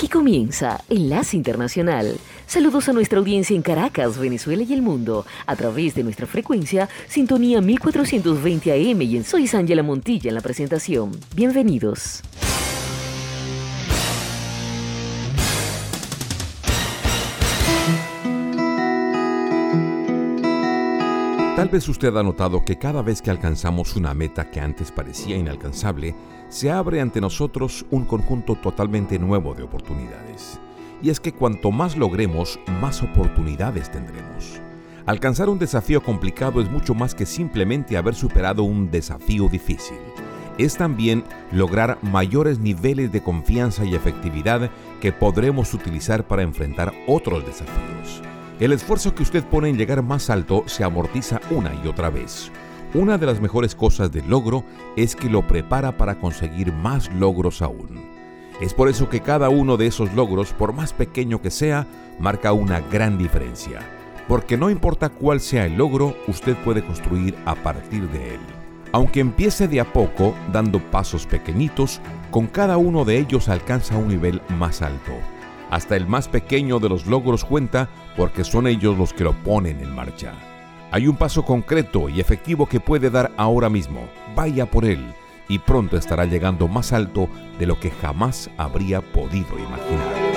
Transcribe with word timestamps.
Aquí 0.00 0.08
comienza 0.08 0.82
Enlace 0.88 1.36
Internacional. 1.36 2.16
Saludos 2.46 2.88
a 2.88 2.94
nuestra 2.94 3.18
audiencia 3.18 3.54
en 3.54 3.60
Caracas, 3.60 4.16
Venezuela 4.16 4.62
y 4.62 4.72
el 4.72 4.80
mundo, 4.80 5.26
a 5.44 5.56
través 5.56 5.94
de 5.94 6.02
nuestra 6.02 6.26
frecuencia 6.26 6.88
Sintonía 7.06 7.60
1420 7.60 8.72
AM 8.72 9.02
y 9.02 9.18
en 9.18 9.24
Soy 9.24 9.46
Ángela 9.52 9.82
Montilla 9.82 10.30
en 10.30 10.36
la 10.36 10.40
presentación. 10.40 11.10
Bienvenidos. 11.36 12.22
Tal 21.56 21.68
vez 21.68 21.86
usted 21.90 22.16
ha 22.16 22.22
notado 22.22 22.64
que 22.64 22.78
cada 22.78 23.02
vez 23.02 23.20
que 23.20 23.30
alcanzamos 23.30 23.94
una 23.94 24.14
meta 24.14 24.50
que 24.50 24.60
antes 24.60 24.90
parecía 24.90 25.36
inalcanzable, 25.36 26.14
se 26.50 26.70
abre 26.70 27.00
ante 27.00 27.20
nosotros 27.20 27.86
un 27.90 28.04
conjunto 28.04 28.56
totalmente 28.56 29.18
nuevo 29.18 29.54
de 29.54 29.62
oportunidades. 29.62 30.60
Y 31.00 31.08
es 31.08 31.20
que 31.20 31.32
cuanto 31.32 31.70
más 31.70 31.96
logremos, 31.96 32.58
más 32.80 33.02
oportunidades 33.02 33.90
tendremos. 33.90 34.60
Alcanzar 35.06 35.48
un 35.48 35.58
desafío 35.58 36.02
complicado 36.02 36.60
es 36.60 36.70
mucho 36.70 36.92
más 36.92 37.14
que 37.14 37.24
simplemente 37.24 37.96
haber 37.96 38.14
superado 38.14 38.64
un 38.64 38.90
desafío 38.90 39.48
difícil. 39.48 39.96
Es 40.58 40.76
también 40.76 41.24
lograr 41.52 41.98
mayores 42.02 42.58
niveles 42.58 43.10
de 43.12 43.22
confianza 43.22 43.84
y 43.84 43.94
efectividad 43.94 44.70
que 45.00 45.12
podremos 45.12 45.72
utilizar 45.72 46.26
para 46.26 46.42
enfrentar 46.42 46.92
otros 47.06 47.46
desafíos. 47.46 48.22
El 48.58 48.72
esfuerzo 48.72 49.14
que 49.14 49.22
usted 49.22 49.42
pone 49.44 49.70
en 49.70 49.78
llegar 49.78 50.02
más 50.02 50.28
alto 50.28 50.64
se 50.66 50.84
amortiza 50.84 51.40
una 51.50 51.72
y 51.82 51.86
otra 51.86 52.10
vez. 52.10 52.52
Una 52.92 53.18
de 53.18 53.26
las 53.26 53.40
mejores 53.40 53.76
cosas 53.76 54.10
del 54.10 54.28
logro 54.28 54.64
es 54.96 55.14
que 55.14 55.30
lo 55.30 55.46
prepara 55.46 55.96
para 55.96 56.18
conseguir 56.18 56.72
más 56.72 57.08
logros 57.14 57.62
aún. 57.62 58.00
Es 58.60 58.74
por 58.74 58.88
eso 58.88 59.08
que 59.08 59.20
cada 59.20 59.48
uno 59.48 59.76
de 59.76 59.86
esos 59.86 60.12
logros, 60.14 60.52
por 60.52 60.72
más 60.72 60.92
pequeño 60.92 61.40
que 61.40 61.52
sea, 61.52 61.86
marca 62.18 62.52
una 62.52 62.80
gran 62.80 63.16
diferencia. 63.16 63.78
Porque 64.26 64.56
no 64.56 64.70
importa 64.70 65.08
cuál 65.08 65.38
sea 65.40 65.66
el 65.66 65.76
logro, 65.76 66.16
usted 66.26 66.56
puede 66.64 66.84
construir 66.84 67.36
a 67.46 67.54
partir 67.54 68.08
de 68.08 68.34
él. 68.34 68.40
Aunque 68.90 69.20
empiece 69.20 69.68
de 69.68 69.78
a 69.78 69.92
poco, 69.92 70.34
dando 70.52 70.80
pasos 70.90 71.26
pequeñitos, 71.26 72.00
con 72.32 72.48
cada 72.48 72.76
uno 72.76 73.04
de 73.04 73.18
ellos 73.18 73.48
alcanza 73.48 73.96
un 73.96 74.08
nivel 74.08 74.42
más 74.58 74.82
alto. 74.82 75.12
Hasta 75.70 75.94
el 75.94 76.08
más 76.08 76.26
pequeño 76.26 76.80
de 76.80 76.88
los 76.88 77.06
logros 77.06 77.44
cuenta 77.44 77.88
porque 78.16 78.42
son 78.42 78.66
ellos 78.66 78.98
los 78.98 79.12
que 79.12 79.22
lo 79.22 79.32
ponen 79.44 79.78
en 79.78 79.94
marcha. 79.94 80.49
Hay 80.92 81.06
un 81.06 81.16
paso 81.16 81.44
concreto 81.44 82.08
y 82.08 82.20
efectivo 82.20 82.66
que 82.66 82.80
puede 82.80 83.10
dar 83.10 83.30
ahora 83.36 83.68
mismo. 83.68 84.00
Vaya 84.34 84.66
por 84.66 84.84
él 84.84 85.14
y 85.48 85.58
pronto 85.58 85.96
estará 85.96 86.24
llegando 86.24 86.66
más 86.68 86.92
alto 86.92 87.28
de 87.58 87.66
lo 87.66 87.78
que 87.78 87.90
jamás 87.90 88.50
habría 88.56 89.00
podido 89.00 89.58
imaginar. 89.58 90.30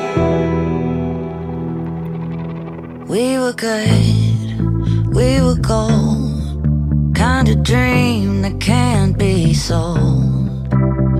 We 3.07 3.37
were 3.37 3.53
good, 3.53 5.13
we 5.13 5.41
were 5.41 5.59
gold, 5.59 7.13
kind 7.15 7.47
of 7.47 7.61
dream 7.63 8.41
that 8.41 8.59
can't 8.59 9.17
be 9.17 9.53
sold. 9.53 10.73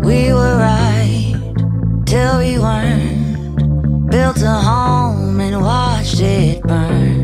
We 0.03 0.33
were 0.33 0.57
right 0.57 1.35
till 2.05 2.39
we 2.39 2.57
weren't. 2.57 4.09
Built 4.09 4.41
a 4.41 4.59
home 4.59 5.39
and 5.39 5.61
watched 5.61 6.19
it 6.19 6.61
burn. 6.63 7.22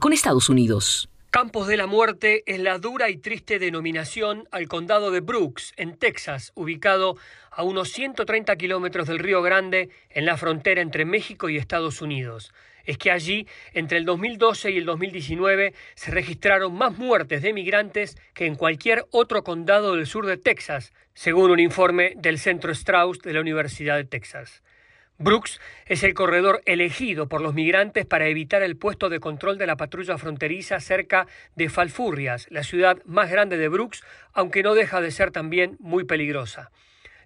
Con 0.00 0.14
Estados 0.14 0.48
Unidos. 0.48 1.10
Campos 1.30 1.66
de 1.66 1.76
la 1.76 1.86
Muerte 1.86 2.42
es 2.46 2.58
la 2.58 2.78
dura 2.78 3.10
y 3.10 3.18
triste 3.18 3.58
denominación 3.58 4.48
al 4.50 4.66
condado 4.66 5.10
de 5.10 5.20
Brooks, 5.20 5.74
en 5.76 5.98
Texas, 5.98 6.52
ubicado 6.54 7.18
a 7.50 7.64
unos 7.64 7.90
130 7.90 8.56
kilómetros 8.56 9.08
del 9.08 9.18
Río 9.18 9.42
Grande, 9.42 9.90
en 10.08 10.24
la 10.24 10.38
frontera 10.38 10.80
entre 10.80 11.04
México 11.04 11.50
y 11.50 11.58
Estados 11.58 12.00
Unidos. 12.00 12.54
Es 12.86 12.96
que 12.96 13.10
allí, 13.10 13.46
entre 13.74 13.98
el 13.98 14.06
2012 14.06 14.70
y 14.70 14.78
el 14.78 14.86
2019, 14.86 15.74
se 15.94 16.10
registraron 16.10 16.74
más 16.74 16.96
muertes 16.96 17.42
de 17.42 17.52
migrantes 17.52 18.16
que 18.32 18.46
en 18.46 18.54
cualquier 18.54 19.04
otro 19.10 19.44
condado 19.44 19.96
del 19.96 20.06
sur 20.06 20.24
de 20.24 20.38
Texas, 20.38 20.94
según 21.12 21.50
un 21.50 21.60
informe 21.60 22.14
del 22.16 22.38
Centro 22.38 22.72
Strauss 22.72 23.18
de 23.18 23.34
la 23.34 23.40
Universidad 23.42 23.98
de 23.98 24.04
Texas. 24.04 24.62
Brooks 25.18 25.60
es 25.86 26.02
el 26.02 26.12
corredor 26.12 26.60
elegido 26.66 27.28
por 27.28 27.40
los 27.40 27.54
migrantes 27.54 28.04
para 28.04 28.26
evitar 28.26 28.64
el 28.64 28.76
puesto 28.76 29.08
de 29.08 29.20
control 29.20 29.58
de 29.58 29.66
la 29.68 29.76
patrulla 29.76 30.18
fronteriza 30.18 30.80
cerca 30.80 31.28
de 31.54 31.68
Falfurrias, 31.68 32.48
la 32.50 32.64
ciudad 32.64 32.98
más 33.04 33.30
grande 33.30 33.56
de 33.56 33.68
Brooks, 33.68 34.02
aunque 34.32 34.64
no 34.64 34.74
deja 34.74 35.00
de 35.00 35.12
ser 35.12 35.30
también 35.30 35.76
muy 35.78 36.02
peligrosa. 36.02 36.72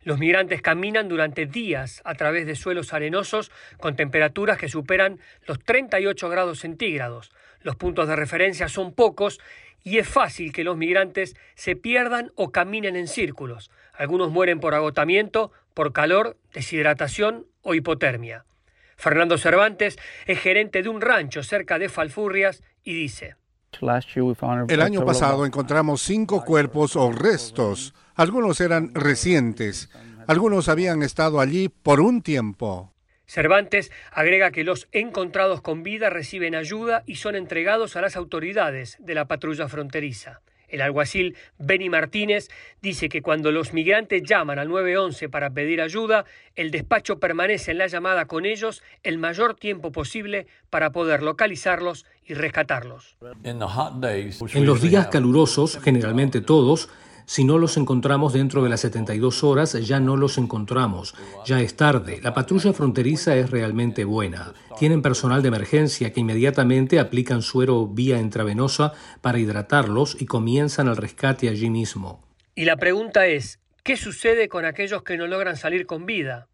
Los 0.02 0.18
migrantes 0.18 0.60
caminan 0.60 1.08
durante 1.08 1.46
días 1.46 2.02
a 2.04 2.14
través 2.14 2.46
de 2.46 2.56
suelos 2.56 2.92
arenosos 2.92 3.50
con 3.78 3.96
temperaturas 3.96 4.58
que 4.58 4.68
superan 4.68 5.18
los 5.46 5.58
38 5.58 6.28
grados 6.28 6.58
centígrados. 6.58 7.32
Los 7.62 7.76
puntos 7.76 8.06
de 8.06 8.16
referencia 8.16 8.68
son 8.68 8.92
pocos 8.92 9.40
y 9.82 9.96
es 9.96 10.06
fácil 10.06 10.52
que 10.52 10.64
los 10.64 10.76
migrantes 10.76 11.36
se 11.54 11.74
pierdan 11.74 12.32
o 12.34 12.52
caminen 12.52 12.96
en 12.96 13.08
círculos. 13.08 13.70
Algunos 13.94 14.30
mueren 14.30 14.60
por 14.60 14.74
agotamiento, 14.74 15.52
por 15.72 15.94
calor, 15.94 16.36
deshidratación 16.52 17.46
o 17.68 17.74
hipotermia. 17.74 18.46
Fernando 18.96 19.36
Cervantes 19.38 19.98
es 20.26 20.38
gerente 20.40 20.82
de 20.82 20.88
un 20.88 21.00
rancho 21.00 21.42
cerca 21.42 21.78
de 21.78 21.88
Falfurrias 21.88 22.62
y 22.82 22.94
dice, 22.94 23.36
el 24.68 24.80
año 24.80 25.04
pasado 25.04 25.44
encontramos 25.44 26.00
cinco 26.00 26.44
cuerpos 26.44 26.96
o 26.96 27.12
restos. 27.12 27.94
Algunos 28.14 28.60
eran 28.60 28.94
recientes. 28.94 29.90
Algunos 30.26 30.68
habían 30.68 31.02
estado 31.02 31.38
allí 31.38 31.68
por 31.68 32.00
un 32.00 32.22
tiempo. 32.22 32.92
Cervantes 33.26 33.92
agrega 34.10 34.50
que 34.50 34.64
los 34.64 34.88
encontrados 34.90 35.60
con 35.60 35.82
vida 35.82 36.08
reciben 36.08 36.54
ayuda 36.54 37.04
y 37.06 37.16
son 37.16 37.36
entregados 37.36 37.94
a 37.94 38.00
las 38.00 38.16
autoridades 38.16 38.96
de 39.00 39.14
la 39.14 39.28
patrulla 39.28 39.68
fronteriza. 39.68 40.40
El 40.68 40.82
alguacil 40.82 41.36
Benny 41.58 41.88
Martínez 41.88 42.48
dice 42.82 43.08
que 43.08 43.22
cuando 43.22 43.50
los 43.50 43.72
migrantes 43.72 44.22
llaman 44.22 44.58
al 44.58 44.68
911 44.68 45.28
para 45.28 45.50
pedir 45.50 45.80
ayuda, 45.80 46.24
el 46.56 46.70
despacho 46.70 47.18
permanece 47.18 47.72
en 47.72 47.78
la 47.78 47.86
llamada 47.86 48.26
con 48.26 48.44
ellos 48.44 48.82
el 49.02 49.18
mayor 49.18 49.54
tiempo 49.54 49.92
posible 49.92 50.46
para 50.70 50.90
poder 50.90 51.22
localizarlos 51.22 52.06
y 52.26 52.34
rescatarlos. 52.34 53.16
En 53.44 54.66
los 54.66 54.82
días 54.82 55.06
calurosos, 55.08 55.78
generalmente 55.82 56.40
todos, 56.40 56.88
si 57.28 57.44
no 57.44 57.58
los 57.58 57.76
encontramos 57.76 58.32
dentro 58.32 58.62
de 58.62 58.70
las 58.70 58.80
72 58.80 59.44
horas, 59.44 59.74
ya 59.74 60.00
no 60.00 60.16
los 60.16 60.38
encontramos. 60.38 61.14
Ya 61.44 61.60
es 61.60 61.76
tarde. 61.76 62.20
La 62.22 62.32
patrulla 62.32 62.72
fronteriza 62.72 63.36
es 63.36 63.50
realmente 63.50 64.06
buena. 64.06 64.54
Tienen 64.78 65.02
personal 65.02 65.42
de 65.42 65.48
emergencia 65.48 66.10
que 66.10 66.20
inmediatamente 66.20 66.98
aplican 66.98 67.42
suero 67.42 67.86
vía 67.86 68.18
intravenosa 68.18 68.94
para 69.20 69.38
hidratarlos 69.38 70.16
y 70.18 70.24
comienzan 70.24 70.88
el 70.88 70.96
rescate 70.96 71.50
allí 71.50 71.68
mismo. 71.68 72.24
Y 72.54 72.64
la 72.64 72.78
pregunta 72.78 73.26
es, 73.26 73.60
¿qué 73.82 73.98
sucede 73.98 74.48
con 74.48 74.64
aquellos 74.64 75.02
que 75.02 75.18
no 75.18 75.26
logran 75.26 75.58
salir 75.58 75.84
con 75.84 76.06
vida? 76.06 76.48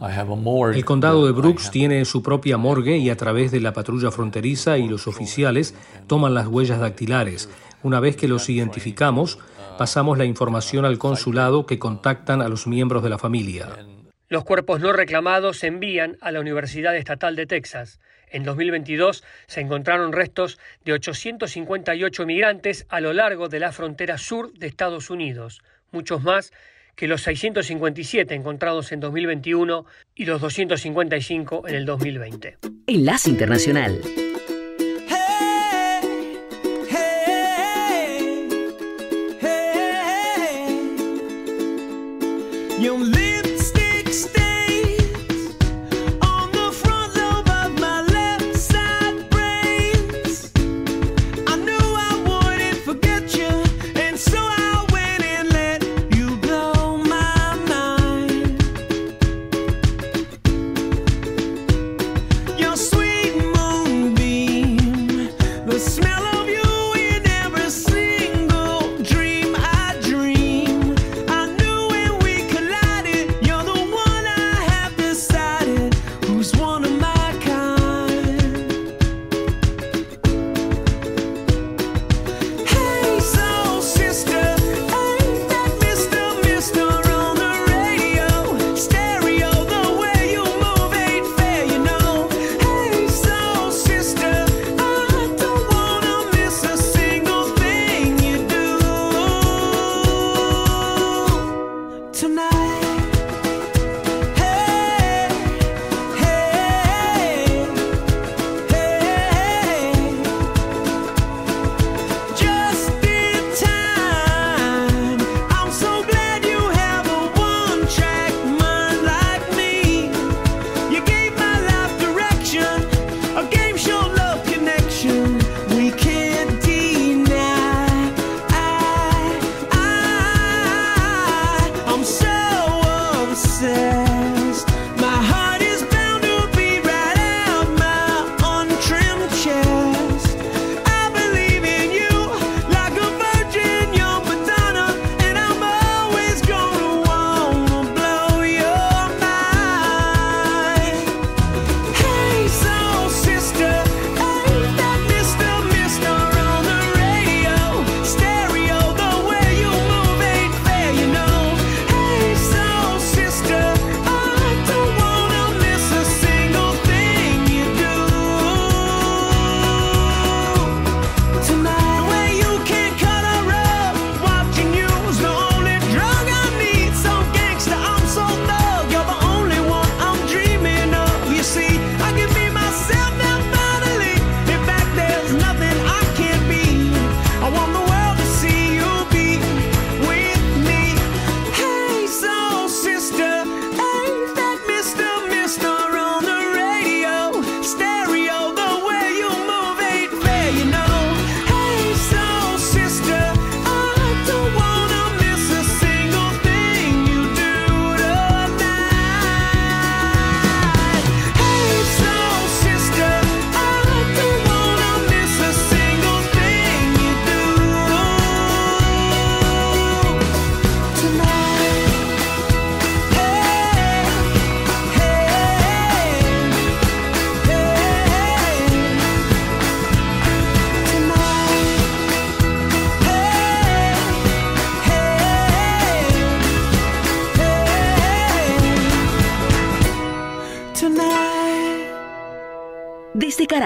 El 0.00 0.84
condado 0.86 1.26
de 1.26 1.32
Brooks 1.32 1.70
tiene 1.70 2.02
su 2.06 2.22
propia 2.22 2.56
morgue 2.56 2.96
y 2.96 3.10
a 3.10 3.16
través 3.18 3.52
de 3.52 3.60
la 3.60 3.74
patrulla 3.74 4.10
fronteriza 4.10 4.78
y 4.78 4.88
los 4.88 5.06
oficiales 5.06 5.74
toman 6.06 6.32
las 6.32 6.46
huellas 6.46 6.80
dactilares. 6.80 7.50
Una 7.86 8.00
vez 8.00 8.16
que 8.16 8.26
los 8.26 8.48
identificamos, 8.48 9.38
pasamos 9.78 10.18
la 10.18 10.24
información 10.24 10.84
al 10.84 10.98
consulado 10.98 11.66
que 11.66 11.78
contactan 11.78 12.42
a 12.42 12.48
los 12.48 12.66
miembros 12.66 13.04
de 13.04 13.10
la 13.10 13.16
familia. 13.16 13.68
Los 14.28 14.42
cuerpos 14.42 14.80
no 14.80 14.92
reclamados 14.92 15.58
se 15.58 15.68
envían 15.68 16.16
a 16.20 16.32
la 16.32 16.40
Universidad 16.40 16.96
Estatal 16.96 17.36
de 17.36 17.46
Texas. 17.46 18.00
En 18.28 18.42
2022 18.42 19.22
se 19.46 19.60
encontraron 19.60 20.12
restos 20.12 20.58
de 20.84 20.94
858 20.94 22.26
migrantes 22.26 22.86
a 22.88 23.00
lo 23.00 23.12
largo 23.12 23.48
de 23.48 23.60
la 23.60 23.70
frontera 23.70 24.18
sur 24.18 24.52
de 24.54 24.66
Estados 24.66 25.08
Unidos, 25.08 25.62
muchos 25.92 26.24
más 26.24 26.52
que 26.96 27.06
los 27.06 27.22
657 27.22 28.34
encontrados 28.34 28.90
en 28.90 28.98
2021 28.98 29.86
y 30.16 30.24
los 30.24 30.40
255 30.40 31.68
en 31.68 31.74
el 31.76 31.86
2020. 31.86 32.58
Enlace 32.88 33.30
Internacional. 33.30 34.00
You 42.78 42.94
live. 42.94 43.25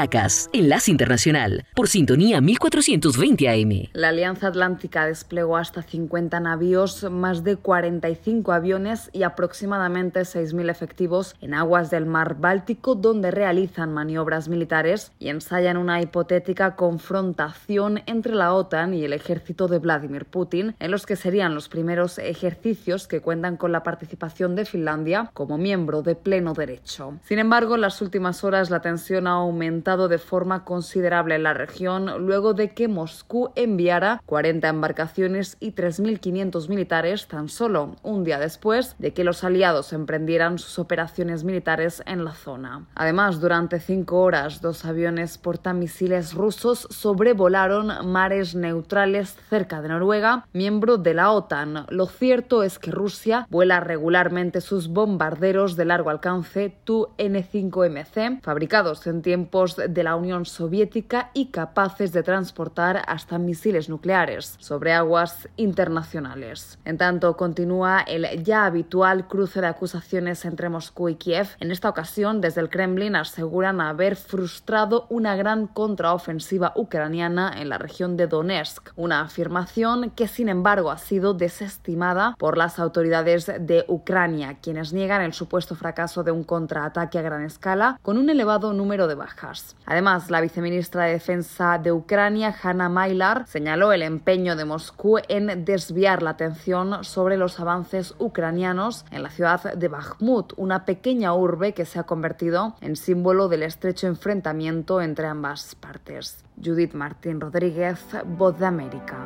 Caracas, 0.01 0.49
Enlace 0.55 0.91
Internacional, 0.91 1.67
por 1.75 1.87
sintonía 1.87 2.41
1420 2.41 3.51
AM. 3.51 3.91
La 3.93 4.09
Alianza 4.09 4.47
Atlántica 4.47 5.05
desplegó 5.05 5.59
hasta 5.59 5.83
50 5.83 6.41
navíos, 6.41 7.05
más 7.11 7.45
de 7.45 7.57
45 7.57 8.51
aviones 8.53 9.11
y 9.13 9.25
aproximadamente 9.25 10.21
6.000 10.21 10.71
efectivos 10.71 11.37
en 11.43 11.53
aguas 11.53 11.91
del 11.91 12.07
mar 12.07 12.37
Báltico, 12.41 12.95
donde 12.95 13.31
realizan 13.31 13.93
maniobras 13.93 14.49
militares 14.49 15.13
y 15.19 15.29
ensayan 15.29 15.77
una 15.77 16.01
hipotética 16.01 16.77
confrontación 16.77 18.01
entre 18.07 18.35
la 18.35 18.55
OTAN 18.55 18.95
y 18.95 19.05
el 19.05 19.13
ejército 19.13 19.69
de 19.69 19.81
Vladimir 19.81 20.25
Putin, 20.25 20.77
en 20.79 20.91
los 20.91 21.05
que 21.05 21.17
serían 21.17 21.55
los 21.55 21.69
primeros 21.69 22.17
ejercicios 22.17 23.07
que 23.07 23.21
cuentan 23.21 23.59
con 23.59 23.71
la 23.71 23.83
participación 23.83 24.57
de 24.57 24.65
Finlandia 24.65 25.31
como 25.35 25.59
miembro 25.59 26.01
de 26.01 26.15
pleno 26.15 26.55
derecho. 26.55 27.19
Sin 27.23 27.39
embargo, 27.39 27.75
en 27.75 27.83
las 27.83 28.01
últimas 28.01 28.45
horas 28.45 28.71
la 28.71 28.81
tensión 28.81 29.27
ha 29.27 29.33
aumentado 29.33 29.90
de 29.97 30.19
forma 30.19 30.65
considerable 30.65 31.35
en 31.35 31.43
la 31.43 31.55
región 31.55 32.25
luego 32.25 32.55
de 32.55 32.71
que 32.75 32.87
Moscú 32.87 33.51
enviara 33.57 34.23
40 34.27 34.69
embarcaciones 34.69 35.57
y 35.59 35.73
3.500 35.73 36.69
militares 36.69 37.27
tan 37.27 37.49
solo 37.49 37.97
un 38.03 38.23
día 38.23 38.39
después 38.39 38.95
de 38.99 39.13
que 39.13 39.25
los 39.25 39.43
aliados 39.43 39.93
emprendieran 39.93 40.59
sus 40.59 40.79
operaciones 40.79 41.45
militares 41.45 42.03
en 42.07 42.25
la 42.25 42.35
zona. 42.35 42.87
Además, 42.95 43.41
durante 43.41 43.81
cinco 43.81 44.21
horas, 44.21 44.61
dos 44.61 44.85
aviones 44.85 45.39
portamisiles 45.39 46.35
rusos 46.35 46.87
sobrevolaron 46.91 48.11
mares 48.11 48.55
neutrales 48.55 49.37
cerca 49.49 49.83
de 49.83 49.89
Noruega, 49.89 50.47
miembro 50.53 50.99
de 50.99 51.15
la 51.15 51.33
OTAN. 51.33 51.87
Lo 51.89 52.07
cierto 52.07 52.63
es 52.63 52.79
que 52.79 52.91
Rusia 52.91 53.47
vuela 53.51 53.81
regularmente 53.81 54.61
sus 54.61 54.89
bombarderos 54.89 55.77
de 55.77 55.85
largo 55.85 56.11
alcance 56.11 56.77
Tu-N5MC, 56.85 58.43
fabricados 58.43 59.07
en 59.07 59.23
tiempos 59.23 59.80
de 59.89 60.03
la 60.03 60.17
Unión 60.17 60.45
Soviética 60.45 61.31
y 61.35 61.47
capaces 61.47 62.13
de 62.13 62.23
transportar 62.23 63.03
hasta 63.07 63.39
misiles 63.39 63.89
nucleares 63.89 64.57
sobre 64.59 64.93
aguas 64.93 65.49
internacionales. 65.57 66.79
En 66.85 66.99
tanto, 66.99 67.37
continúa 67.37 68.01
el 68.01 68.45
ya 68.45 68.65
habitual 68.65 69.29
cruce 69.29 69.61
de 69.61 69.67
acusaciones 69.67 70.45
entre 70.45 70.69
Moscú 70.69 71.09
y 71.09 71.17
Kiev. 71.17 71.49
En 71.61 71.71
esta 71.71 71.89
ocasión, 71.89 72.41
desde 72.41 72.61
el 72.61 72.69
Kremlin 72.69 73.17
aseguran 73.17 73.81
haber 73.81 74.17
frustrado 74.17 75.07
una 75.09 75.37
gran 75.37 75.67
contraofensiva 75.67 76.73
ucraniana 76.77 77.53
en 77.57 77.69
la 77.69 77.79
región 77.79 78.17
de 78.17 78.27
Donetsk, 78.27 78.91
una 78.97 79.23
afirmación 79.23 80.11
que 80.11 80.29
sin 80.29 80.49
embargo 80.49 80.91
ha 80.91 80.99
sido 80.99 81.35
desestimada 81.35 82.35
por 82.39 82.57
las 82.57 82.79
autoridades 82.79 83.51
de 83.61 83.85
Ucrania, 83.89 84.59
quienes 84.61 84.93
niegan 84.93 85.23
el 85.23 85.33
supuesto 85.33 85.75
fracaso 85.75 86.23
de 86.23 86.33
un 86.33 86.45
contraataque 86.45 87.19
a 87.19 87.23
gran 87.23 87.45
escala 87.45 87.99
con 88.03 88.19
un 88.19 88.31
elevado 88.31 88.73
número 88.73 89.07
de 89.07 89.15
bajas. 89.15 89.70
Además, 89.87 90.31
la 90.31 90.41
viceministra 90.41 91.05
de 91.05 91.13
Defensa 91.13 91.79
de 91.79 91.93
Ucrania, 91.93 92.55
Hanna 92.63 92.89
Mailar, 92.89 93.47
señaló 93.47 93.93
el 93.93 94.03
empeño 94.03 94.57
de 94.57 94.65
Moscú 94.65 95.19
en 95.29 95.65
desviar 95.65 96.23
la 96.23 96.31
atención 96.31 97.05
sobre 97.05 97.37
los 97.37 97.61
avances 97.61 98.15
ucranianos 98.19 99.05
en 99.11 99.23
la 99.23 99.31
ciudad 99.31 99.75
de 99.75 99.89
Bakhmut, 99.89 100.53
una 100.57 100.85
pequeña 100.85 101.35
urbe 101.35 101.75
que 101.75 101.85
se 101.85 101.99
ha 101.99 102.05
convertido 102.05 102.75
en 102.81 102.97
símbolo 102.97 103.49
del 103.49 103.63
estrecho 103.63 104.07
enfrentamiento 104.07 105.01
entre 105.01 105.27
ambas 105.27 105.75
partes. 105.75 106.45
Judith 106.63 106.95
Martín 106.95 107.41
Rodríguez, 107.41 108.05
Voz 108.25 108.59
de 108.59 108.67
América. 108.67 109.17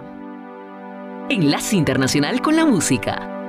Enlace 1.28 1.76
Internacional 1.76 2.42
con 2.42 2.56
la 2.56 2.64
Música. 2.64 3.43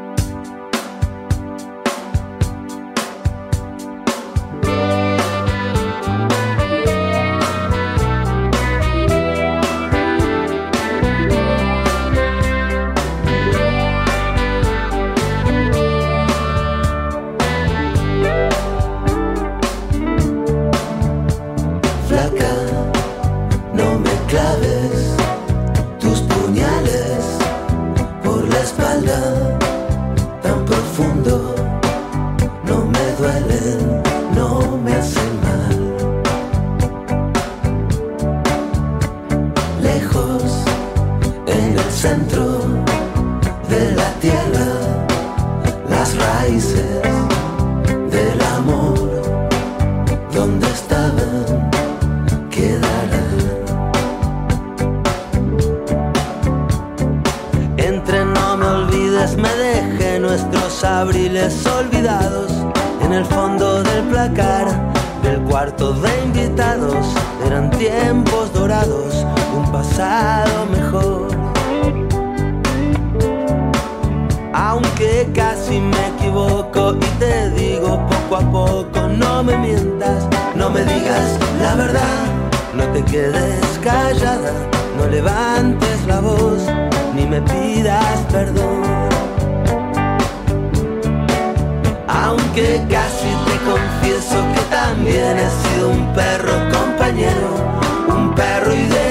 la 81.62 81.76
verdad, 81.76 82.26
no 82.74 82.84
te 82.94 83.04
quedes 83.04 83.80
callada, 83.84 84.54
no 84.98 85.08
levantes 85.08 86.06
la 86.08 86.20
voz, 86.20 86.62
ni 87.16 87.26
me 87.26 87.42
pidas 87.42 88.20
perdón. 88.32 88.84
Aunque 92.08 92.82
casi 92.90 93.30
te 93.48 93.56
confieso 93.72 94.38
que 94.54 94.62
también 94.70 95.38
he 95.38 95.50
sido 95.62 95.90
un 95.90 96.14
perro 96.14 96.54
compañero, 96.72 97.50
un 98.08 98.34
perro 98.34 98.74
ideal 98.74 99.05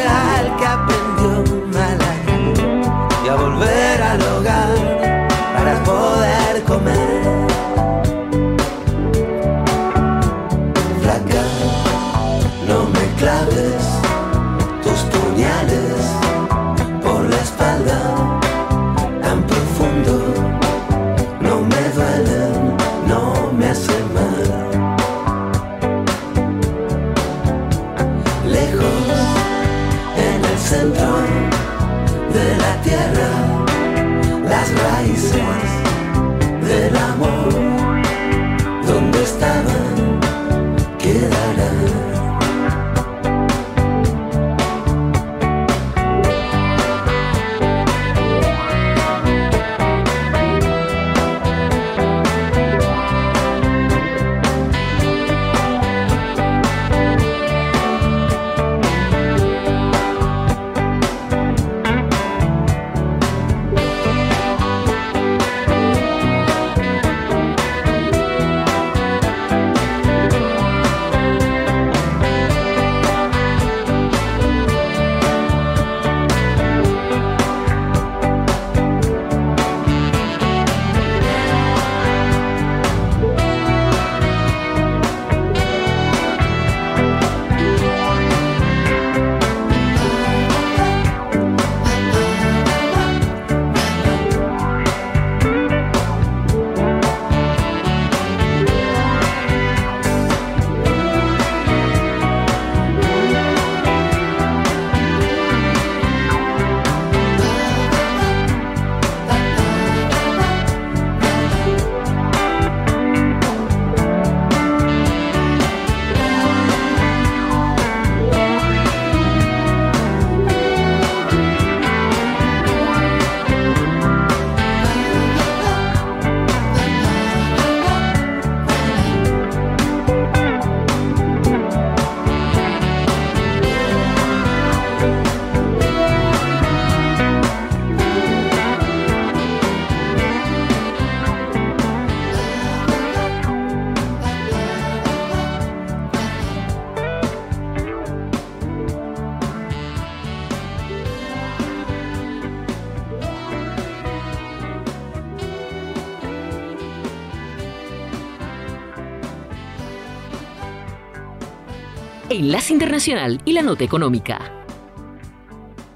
Internacional 162.55 163.43
y 163.45 163.53
la 163.53 163.63
Nota 163.63 163.83
Económica. 163.83 164.65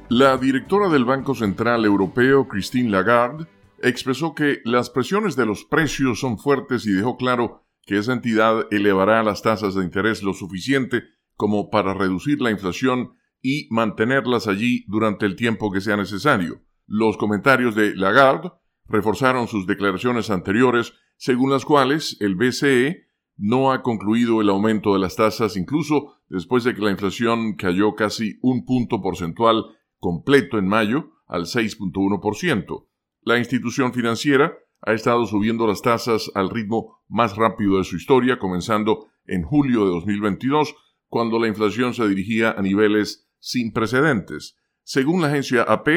La 0.09 0.37
directora 0.37 0.89
del 0.89 1.05
Banco 1.05 1.37
Central 1.37 1.85
Europeo, 1.85 2.49
Christine 2.49 2.91
Lagarde, 2.91 3.47
expresó 3.81 4.35
que 4.35 4.59
las 4.65 4.91
presiones 4.91 5.37
de 5.37 5.47
los 5.47 5.65
precios 5.65 6.19
son 6.19 6.37
fuertes 6.37 6.85
y 6.85 6.91
dejó 6.91 7.17
claro 7.17 7.65
que 7.87 7.99
esa 7.99 8.13
entidad 8.13 8.67
elevará 8.73 9.23
las 9.23 9.43
tasas 9.43 9.77
de 9.77 9.85
interés 9.85 10.25
lo 10.25 10.35
suficiente 10.35 11.05
como 11.37 11.71
para 11.71 11.95
reducir 11.95 12.41
la 12.41 12.51
inflación 12.51 13.13
y 13.41 13.69
mantenerlas 13.71 14.49
allí 14.49 14.85
durante 14.89 15.27
el 15.27 15.37
tiempo 15.37 15.71
que 15.71 15.81
sea 15.81 15.97
necesario. 15.97 16.61
Los 16.87 17.17
comentarios 17.17 17.77
de 17.77 17.95
Lagarde 17.95 18.51
reforzaron 18.87 19.47
sus 19.47 19.65
declaraciones 19.65 20.29
anteriores, 20.29 20.93
según 21.19 21.51
las 21.51 21.65
cuales 21.65 22.17
el 22.19 22.35
BCE 22.35 23.08
no 23.39 23.73
ha 23.73 23.83
concluido 23.83 24.41
el 24.41 24.51
aumento 24.51 24.93
de 24.93 24.99
las 24.99 25.17
tasas 25.17 25.57
incluso 25.57 26.17
después 26.29 26.65
de 26.65 26.75
que 26.75 26.83
la 26.83 26.91
inflación 26.91 27.55
cayó 27.55 27.95
casi 27.95 28.39
un 28.43 28.65
punto 28.67 29.01
porcentual 29.01 29.65
completo 29.99 30.59
en 30.59 30.67
mayo 30.67 31.13
al 31.27 31.43
6.1%. 31.43 32.87
La 33.23 33.39
institución 33.39 33.95
financiera 33.95 34.53
ha 34.83 34.93
estado 34.93 35.27
subiendo 35.27 35.67
las 35.67 35.83
tasas 35.83 36.31
al 36.35 36.51
ritmo 36.51 37.01
más 37.09 37.37
rápido 37.37 37.79
de 37.79 37.85
su 37.85 37.97
historia, 37.97 38.39
comenzando 38.39 39.07
en 39.27 39.43
julio 39.43 39.85
de 39.85 39.91
2022, 39.91 40.75
cuando 41.09 41.39
la 41.39 41.49
inflación 41.49 41.95
se 41.95 42.09
dirigía 42.09 42.53
a 42.53 42.63
niveles 42.63 43.29
sin 43.39 43.73
precedentes. 43.73 44.57
Según 44.83 45.21
la 45.21 45.29
agencia 45.29 45.63
AP, 45.63 45.89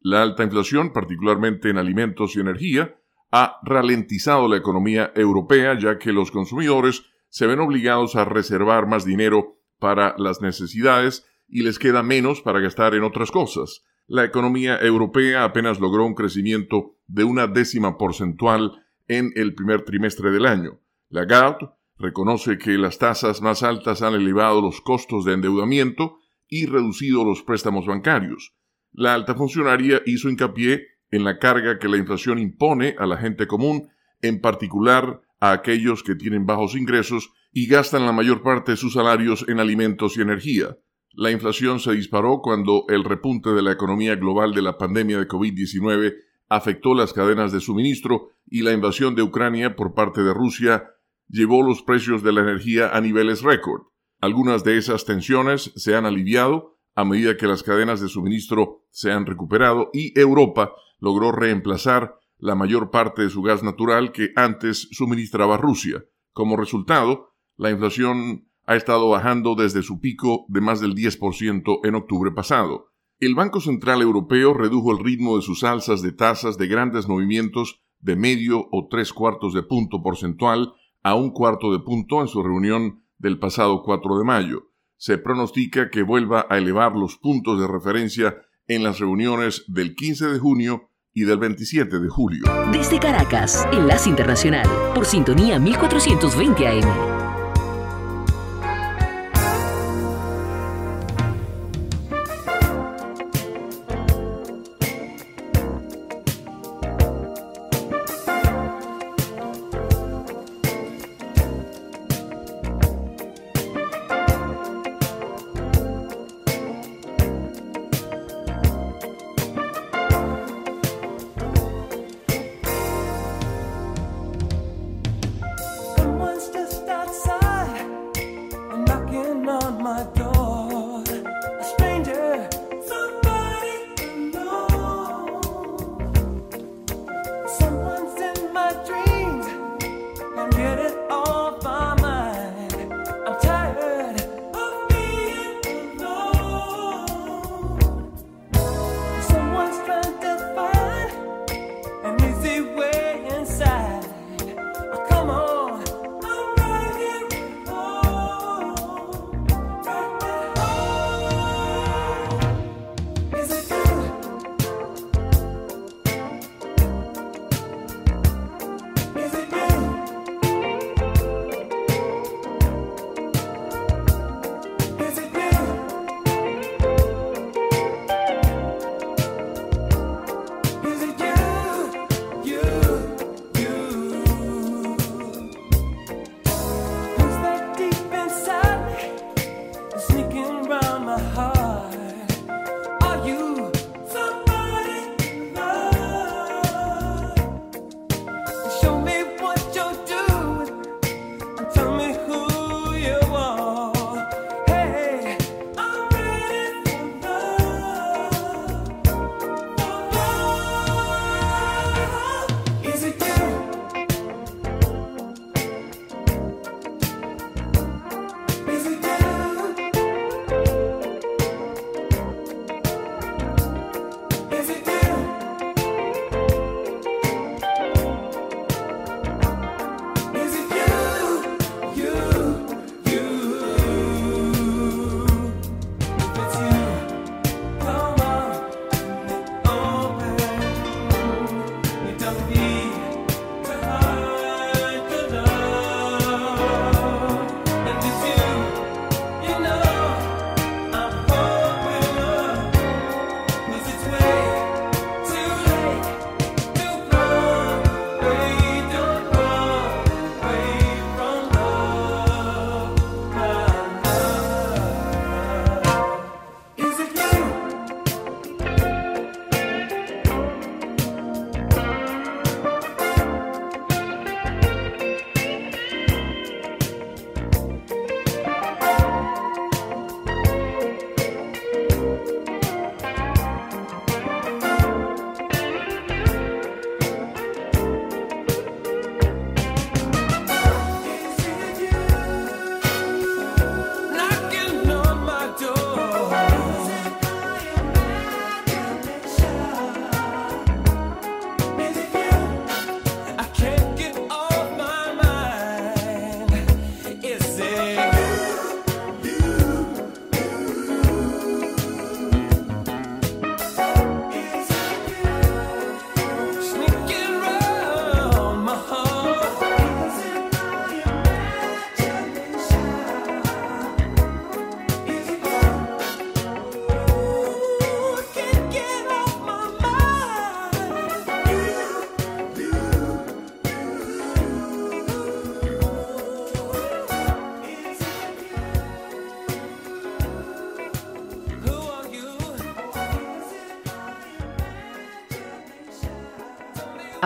la 0.00 0.22
alta 0.22 0.44
inflación, 0.44 0.92
particularmente 0.92 1.70
en 1.70 1.78
alimentos 1.78 2.36
y 2.36 2.40
energía, 2.40 2.96
ha 3.30 3.58
ralentizado 3.62 4.48
la 4.48 4.56
economía 4.56 5.12
europea 5.14 5.78
ya 5.78 5.98
que 5.98 6.12
los 6.12 6.30
consumidores 6.30 7.04
se 7.28 7.46
ven 7.46 7.60
obligados 7.60 8.16
a 8.16 8.24
reservar 8.24 8.86
más 8.86 9.04
dinero 9.04 9.58
para 9.78 10.14
las 10.18 10.40
necesidades 10.40 11.26
y 11.48 11.62
les 11.62 11.78
queda 11.78 12.02
menos 12.02 12.40
para 12.40 12.60
gastar 12.60 12.94
en 12.94 13.04
otras 13.04 13.30
cosas. 13.30 13.84
La 14.06 14.24
economía 14.24 14.78
europea 14.80 15.44
apenas 15.44 15.80
logró 15.80 16.04
un 16.04 16.14
crecimiento 16.14 16.96
de 17.06 17.24
una 17.24 17.46
décima 17.46 17.98
porcentual 17.98 18.84
en 19.06 19.32
el 19.34 19.54
primer 19.54 19.82
trimestre 19.82 20.30
del 20.30 20.46
año. 20.46 20.80
Lagarde 21.10 21.68
reconoce 21.98 22.58
que 22.58 22.78
las 22.78 22.98
tasas 22.98 23.42
más 23.42 23.62
altas 23.62 24.02
han 24.02 24.14
elevado 24.14 24.62
los 24.62 24.80
costos 24.80 25.24
de 25.24 25.34
endeudamiento 25.34 26.18
y 26.48 26.66
reducido 26.66 27.24
los 27.24 27.42
préstamos 27.42 27.86
bancarios. 27.86 28.54
La 28.92 29.14
alta 29.14 29.34
funcionaria 29.34 30.00
hizo 30.06 30.30
hincapié 30.30 30.86
en 31.10 31.24
la 31.24 31.38
carga 31.38 31.78
que 31.78 31.88
la 31.88 31.96
inflación 31.96 32.38
impone 32.38 32.94
a 32.98 33.06
la 33.06 33.16
gente 33.16 33.46
común, 33.46 33.88
en 34.22 34.40
particular 34.40 35.20
a 35.40 35.52
aquellos 35.52 36.02
que 36.02 36.14
tienen 36.14 36.46
bajos 36.46 36.74
ingresos 36.74 37.30
y 37.52 37.66
gastan 37.66 38.06
la 38.06 38.12
mayor 38.12 38.42
parte 38.42 38.72
de 38.72 38.76
sus 38.76 38.94
salarios 38.94 39.44
en 39.48 39.60
alimentos 39.60 40.16
y 40.16 40.22
energía. 40.22 40.76
La 41.12 41.30
inflación 41.30 41.80
se 41.80 41.92
disparó 41.92 42.40
cuando 42.42 42.84
el 42.88 43.04
repunte 43.04 43.50
de 43.50 43.62
la 43.62 43.72
economía 43.72 44.14
global 44.16 44.54
de 44.54 44.62
la 44.62 44.78
pandemia 44.78 45.18
de 45.18 45.26
COVID-19 45.26 46.14
afectó 46.48 46.94
las 46.94 47.12
cadenas 47.12 47.52
de 47.52 47.60
suministro 47.60 48.28
y 48.46 48.62
la 48.62 48.72
invasión 48.72 49.14
de 49.14 49.22
Ucrania 49.22 49.76
por 49.76 49.94
parte 49.94 50.22
de 50.22 50.32
Rusia 50.32 50.84
llevó 51.28 51.62
los 51.62 51.82
precios 51.82 52.22
de 52.22 52.32
la 52.32 52.40
energía 52.40 52.90
a 52.96 53.00
niveles 53.00 53.42
récord. 53.42 53.82
Algunas 54.20 54.64
de 54.64 54.78
esas 54.78 55.04
tensiones 55.04 55.72
se 55.76 55.94
han 55.94 56.06
aliviado 56.06 56.78
a 56.94 57.04
medida 57.04 57.36
que 57.36 57.46
las 57.46 57.62
cadenas 57.62 58.00
de 58.00 58.08
suministro 58.08 58.84
se 58.90 59.12
han 59.12 59.26
recuperado 59.26 59.90
y 59.92 60.18
Europa 60.18 60.72
logró 60.98 61.32
reemplazar 61.32 62.18
la 62.38 62.54
mayor 62.54 62.90
parte 62.90 63.22
de 63.22 63.30
su 63.30 63.42
gas 63.42 63.62
natural 63.62 64.12
que 64.12 64.30
antes 64.36 64.88
suministraba 64.92 65.56
Rusia. 65.56 66.04
Como 66.32 66.56
resultado, 66.56 67.30
la 67.56 67.70
inflación 67.70 68.48
ha 68.66 68.76
estado 68.76 69.08
bajando 69.08 69.54
desde 69.54 69.82
su 69.82 70.00
pico 70.00 70.44
de 70.48 70.60
más 70.60 70.80
del 70.80 70.94
10% 70.94 71.80
en 71.84 71.94
octubre 71.94 72.30
pasado. 72.30 72.92
El 73.18 73.34
Banco 73.34 73.60
Central 73.60 74.02
Europeo 74.02 74.54
redujo 74.54 74.92
el 74.92 75.02
ritmo 75.02 75.36
de 75.36 75.42
sus 75.42 75.64
alzas 75.64 76.02
de 76.02 76.12
tasas 76.12 76.56
de 76.56 76.68
grandes 76.68 77.08
movimientos 77.08 77.82
de 77.98 78.14
medio 78.14 78.68
o 78.70 78.86
tres 78.88 79.12
cuartos 79.12 79.54
de 79.54 79.62
punto 79.62 80.02
porcentual 80.02 80.74
a 81.02 81.14
un 81.14 81.30
cuarto 81.30 81.72
de 81.72 81.80
punto 81.80 82.20
en 82.20 82.28
su 82.28 82.42
reunión 82.42 83.02
del 83.18 83.38
pasado 83.38 83.82
4 83.82 84.18
de 84.18 84.24
mayo. 84.24 84.70
Se 84.96 85.18
pronostica 85.18 85.90
que 85.90 86.02
vuelva 86.02 86.46
a 86.48 86.58
elevar 86.58 86.94
los 86.94 87.16
puntos 87.16 87.58
de 87.60 87.66
referencia 87.66 88.36
en 88.68 88.84
las 88.84 88.98
reuniones 89.00 89.64
del 89.66 89.94
15 89.94 90.26
de 90.26 90.38
junio 90.38 90.90
y 91.12 91.24
del 91.24 91.38
27 91.38 91.98
de 91.98 92.08
julio. 92.08 92.44
Desde 92.70 93.00
Caracas, 93.00 93.66
Enlace 93.72 94.08
Internacional, 94.08 94.68
por 94.94 95.06
sintonía 95.06 95.58
1420 95.58 96.68
AM. 96.68 97.17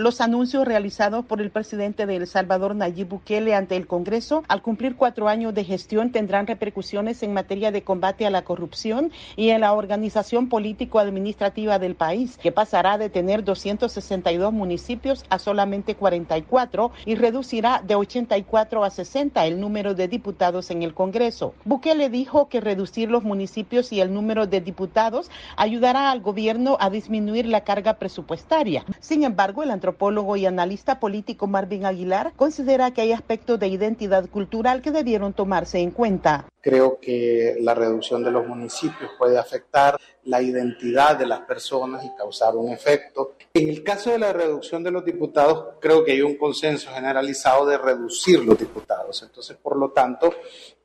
Los 0.00 0.22
anuncios 0.22 0.66
realizados 0.66 1.26
por 1.26 1.42
el 1.42 1.50
presidente 1.50 2.06
de 2.06 2.16
El 2.16 2.26
Salvador, 2.26 2.74
Nayib 2.74 3.10
Bukele, 3.10 3.54
ante 3.54 3.76
el 3.76 3.86
Congreso, 3.86 4.44
al 4.48 4.62
cumplir 4.62 4.96
cuatro 4.96 5.28
años 5.28 5.52
de 5.52 5.62
gestión, 5.62 6.10
tendrán 6.10 6.46
repercusiones 6.46 7.22
en 7.22 7.34
materia 7.34 7.70
de 7.70 7.82
combate 7.82 8.24
a 8.24 8.30
la 8.30 8.40
corrupción 8.40 9.12
y 9.36 9.50
en 9.50 9.60
la 9.60 9.74
organización 9.74 10.48
político-administrativa 10.48 11.78
del 11.78 11.96
país, 11.96 12.38
que 12.38 12.50
pasará 12.50 12.96
de 12.96 13.10
tener 13.10 13.44
262 13.44 14.54
municipios 14.54 15.26
a 15.28 15.38
solamente 15.38 15.94
44 15.94 16.92
y 17.04 17.16
reducirá 17.16 17.82
de 17.86 17.94
84 17.94 18.84
a 18.84 18.88
60 18.88 19.44
el 19.44 19.60
número 19.60 19.92
de 19.92 20.08
diputados 20.08 20.70
en 20.70 20.82
el 20.82 20.94
Congreso. 20.94 21.52
Bukele 21.66 22.08
dijo 22.08 22.48
que 22.48 22.62
reducir 22.62 23.10
los 23.10 23.22
municipios 23.22 23.92
y 23.92 24.00
el 24.00 24.14
número 24.14 24.46
de 24.46 24.62
diputados 24.62 25.30
ayudará 25.58 26.10
al 26.10 26.22
gobierno 26.22 26.78
a 26.80 26.88
disminuir 26.88 27.44
la 27.44 27.64
carga 27.64 27.98
presupuestaria. 27.98 28.86
Sin 29.00 29.24
embargo, 29.24 29.62
el 29.62 29.70
antropólogo 29.70 29.89
y 30.36 30.46
analista 30.46 31.00
político 31.00 31.46
Marvin 31.46 31.84
Aguilar 31.84 32.32
considera 32.36 32.92
que 32.92 33.02
hay 33.02 33.12
aspectos 33.12 33.58
de 33.58 33.68
identidad 33.68 34.28
cultural 34.28 34.82
que 34.82 34.90
debieron 34.90 35.32
tomarse 35.32 35.78
en 35.78 35.90
cuenta. 35.90 36.46
Creo 36.60 36.98
que 37.00 37.56
la 37.60 37.74
reducción 37.74 38.22
de 38.22 38.30
los 38.30 38.46
municipios 38.46 39.10
puede 39.18 39.38
afectar 39.38 39.98
la 40.24 40.42
identidad 40.42 41.16
de 41.16 41.26
las 41.26 41.40
personas 41.40 42.04
y 42.04 42.14
causar 42.16 42.54
un 42.56 42.70
efecto. 42.70 43.34
En 43.54 43.68
el 43.68 43.82
caso 43.82 44.10
de 44.10 44.18
la 44.18 44.32
reducción 44.32 44.82
de 44.82 44.90
los 44.90 45.04
diputados, 45.04 45.76
creo 45.80 46.04
que 46.04 46.12
hay 46.12 46.22
un 46.22 46.36
consenso 46.36 46.90
generalizado 46.90 47.66
de 47.66 47.78
reducir 47.78 48.44
los 48.44 48.58
diputados. 48.58 49.22
Entonces, 49.22 49.56
por 49.56 49.76
lo 49.76 49.90
tanto, 49.90 50.34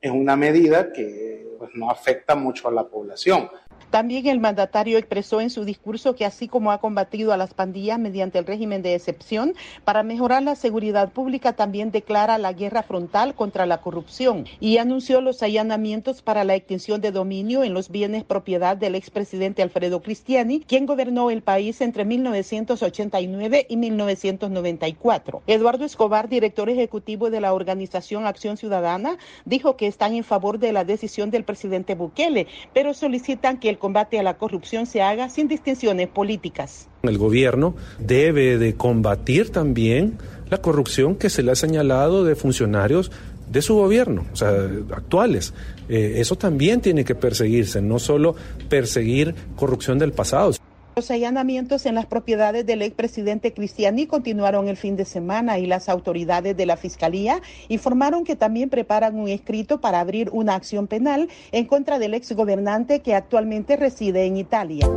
es 0.01 0.11
una 0.11 0.35
medida 0.35 0.93
que 0.93 1.44
pues, 1.65 1.75
no 1.75 1.89
afecta 1.89 2.35
mucho 2.35 2.67
a 2.67 2.71
la 2.71 2.83
población. 2.83 3.49
También 3.91 4.27
el 4.27 4.39
mandatario 4.39 4.97
expresó 4.97 5.39
en 5.39 5.49
su 5.49 5.63
discurso 5.63 6.15
que 6.15 6.25
así 6.25 6.47
como 6.47 6.71
ha 6.71 6.79
combatido 6.79 7.31
a 7.31 7.37
las 7.37 7.53
pandillas 7.53 7.97
mediante 7.97 8.39
el 8.39 8.45
régimen 8.45 8.81
de 8.81 8.93
excepción, 8.93 9.53
para 9.85 10.03
mejorar 10.03 10.43
la 10.43 10.55
seguridad 10.55 11.13
pública 11.13 11.53
también 11.53 11.91
declara 11.91 12.37
la 12.37 12.51
guerra 12.51 12.83
frontal 12.83 13.35
contra 13.35 13.65
la 13.65 13.79
corrupción 13.79 14.45
y 14.59 14.79
anunció 14.79 15.21
los 15.21 15.41
allanamientos 15.43 16.21
para 16.21 16.43
la 16.43 16.55
extinción 16.55 16.99
de 16.99 17.11
dominio 17.11 17.63
en 17.63 17.73
los 17.73 17.89
bienes 17.89 18.25
propiedad 18.25 18.75
del 18.75 18.95
expresidente 18.95 19.61
Alfredo 19.61 20.01
Cristiani, 20.01 20.61
quien 20.67 20.85
gobernó 20.85 21.29
el 21.29 21.41
país 21.41 21.79
entre 21.79 22.03
1989 22.03 23.65
y 23.69 23.77
1994. 23.77 25.43
Eduardo 25.47 25.85
Escobar, 25.85 26.27
director 26.27 26.69
ejecutivo 26.69 27.29
de 27.29 27.39
la 27.39 27.53
organización 27.53 28.25
Acción 28.25 28.57
Ciudadana, 28.57 29.17
dijo 29.45 29.77
que 29.77 29.87
están 29.87 30.15
en 30.15 30.25
favor 30.25 30.59
de 30.59 30.73
la 30.73 30.83
decisión 30.83 31.31
del 31.31 31.43
presidente 31.43 31.54
Bukele, 31.97 32.47
pero 32.73 32.93
solicitan 32.93 33.59
que 33.59 33.69
el 33.69 33.77
combate 33.77 34.19
a 34.19 34.23
la 34.23 34.37
corrupción 34.37 34.85
se 34.85 35.01
haga 35.01 35.29
sin 35.29 35.47
distinciones 35.47 36.07
políticas. 36.07 36.87
El 37.03 37.17
gobierno 37.17 37.75
debe 37.99 38.57
de 38.57 38.75
combatir 38.75 39.51
también 39.51 40.17
la 40.49 40.57
corrupción 40.59 41.15
que 41.15 41.29
se 41.29 41.43
le 41.43 41.51
ha 41.51 41.55
señalado 41.55 42.23
de 42.23 42.35
funcionarios 42.35 43.11
de 43.49 43.61
su 43.61 43.75
gobierno, 43.75 44.25
o 44.33 44.35
sea, 44.35 44.49
actuales. 44.91 45.53
Eh, 45.87 46.15
eso 46.17 46.35
también 46.35 46.81
tiene 46.81 47.05
que 47.05 47.15
perseguirse, 47.15 47.81
no 47.81 47.99
solo 47.99 48.35
perseguir 48.69 49.35
corrupción 49.55 49.99
del 49.99 50.11
pasado. 50.11 50.53
Los 50.95 51.11
allanamientos 51.11 51.85
en 51.85 51.95
las 51.95 52.05
propiedades 52.05 52.65
del 52.65 52.81
expresidente 52.81 53.53
Cristiani 53.53 54.07
continuaron 54.07 54.69
el 54.69 54.77
fin 54.77 54.95
de 54.95 55.03
semana 55.03 55.59
y 55.59 55.65
las 55.65 55.89
autoridades 55.89 56.55
de 56.55 56.65
la 56.65 56.77
Fiscalía 56.77 57.41
informaron 57.67 58.23
que 58.23 58.37
también 58.37 58.69
preparan 58.69 59.19
un 59.19 59.27
escrito 59.27 59.81
para 59.81 59.99
abrir 59.99 60.29
una 60.31 60.55
acción 60.55 60.87
penal 60.87 61.27
en 61.51 61.65
contra 61.65 61.99
del 61.99 62.13
exgobernante 62.13 63.01
que 63.01 63.13
actualmente 63.13 63.75
reside 63.75 64.25
en 64.25 64.37
Italia. 64.37 64.87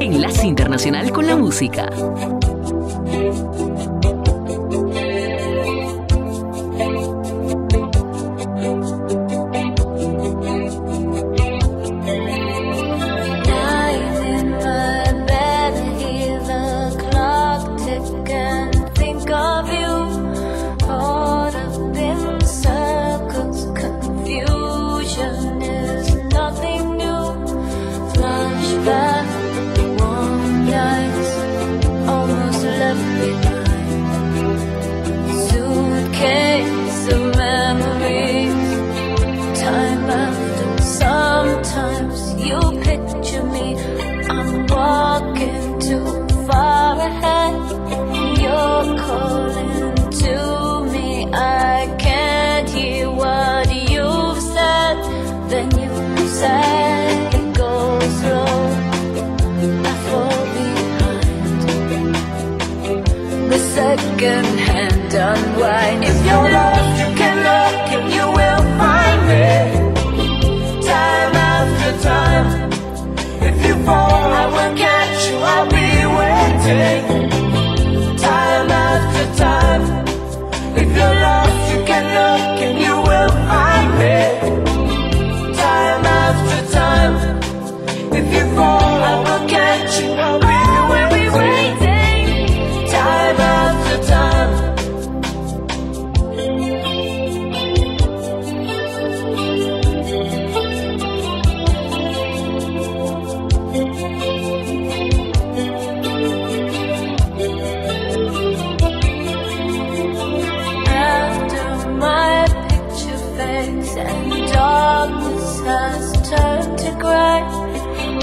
Enlace 0.00 0.46
Internacional 0.46 1.12
con 1.12 1.26
la 1.26 1.36
Música. 1.36 1.90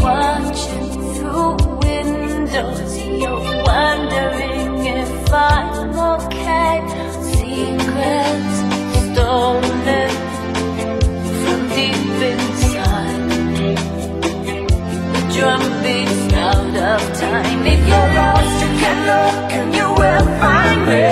Watching 0.05 0.91
through 1.15 1.55
windows, 1.81 2.91
you're 3.21 3.63
wondering 3.63 4.85
if 5.01 5.33
I'm 5.33 5.97
okay. 6.13 6.73
Secrets 7.33 8.57
stolen 9.07 10.09
from 11.41 11.59
deep 11.77 12.19
inside. 12.29 13.23
The 15.13 15.21
drum 15.33 15.63
beats 15.81 16.33
out 16.33 16.75
of 16.91 17.01
time. 17.19 17.61
If 17.73 17.81
you're 17.89 18.09
lost, 18.19 18.55
you 18.61 18.71
can 18.81 18.97
look 19.09 19.51
and 19.57 19.69
you 19.79 19.87
will 20.01 20.27
find 20.41 20.81
me 20.89 21.07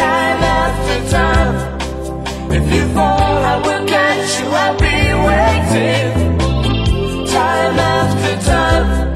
time 0.00 0.40
after 0.58 0.98
time. 1.16 1.54
If 2.50 2.64
you 2.74 2.84
fall, 2.94 3.44
I 3.52 3.56
will 3.66 3.86
catch 3.86 4.40
you. 4.40 4.46
I'll 4.62 4.78
be 4.86 4.96
waiting. 5.28 6.31
Time 7.32 7.78
after 7.78 8.44
time. 8.44 9.11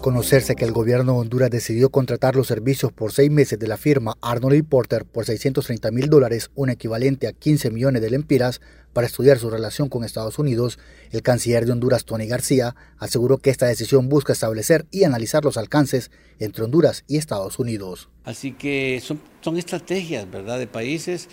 Al 0.00 0.04
conocerse 0.04 0.56
que 0.56 0.64
el 0.64 0.72
gobierno 0.72 1.12
de 1.12 1.18
Honduras 1.18 1.50
decidió 1.50 1.90
contratar 1.90 2.34
los 2.34 2.46
servicios 2.46 2.90
por 2.90 3.12
seis 3.12 3.30
meses 3.30 3.58
de 3.58 3.68
la 3.68 3.76
firma 3.76 4.16
Arnold 4.22 4.56
y 4.56 4.62
Porter 4.62 5.04
por 5.04 5.26
630 5.26 5.90
mil 5.90 6.08
dólares, 6.08 6.50
un 6.54 6.70
equivalente 6.70 7.28
a 7.28 7.34
15 7.34 7.70
millones 7.70 8.00
de 8.00 8.08
lempiras, 8.08 8.62
para 8.94 9.06
estudiar 9.06 9.38
su 9.38 9.50
relación 9.50 9.90
con 9.90 10.02
Estados 10.02 10.38
Unidos, 10.38 10.78
el 11.10 11.20
canciller 11.20 11.66
de 11.66 11.72
Honduras, 11.72 12.06
Tony 12.06 12.26
García, 12.26 12.74
aseguró 12.96 13.36
que 13.36 13.50
esta 13.50 13.66
decisión 13.66 14.08
busca 14.08 14.32
establecer 14.32 14.86
y 14.90 15.04
analizar 15.04 15.44
los 15.44 15.58
alcances 15.58 16.10
entre 16.38 16.64
Honduras 16.64 17.04
y 17.06 17.18
Estados 17.18 17.58
Unidos. 17.58 18.08
Así 18.24 18.52
que 18.52 19.02
son, 19.04 19.20
son 19.42 19.58
estrategias, 19.58 20.30
¿verdad?, 20.30 20.58
de 20.58 20.66
países 20.66 21.28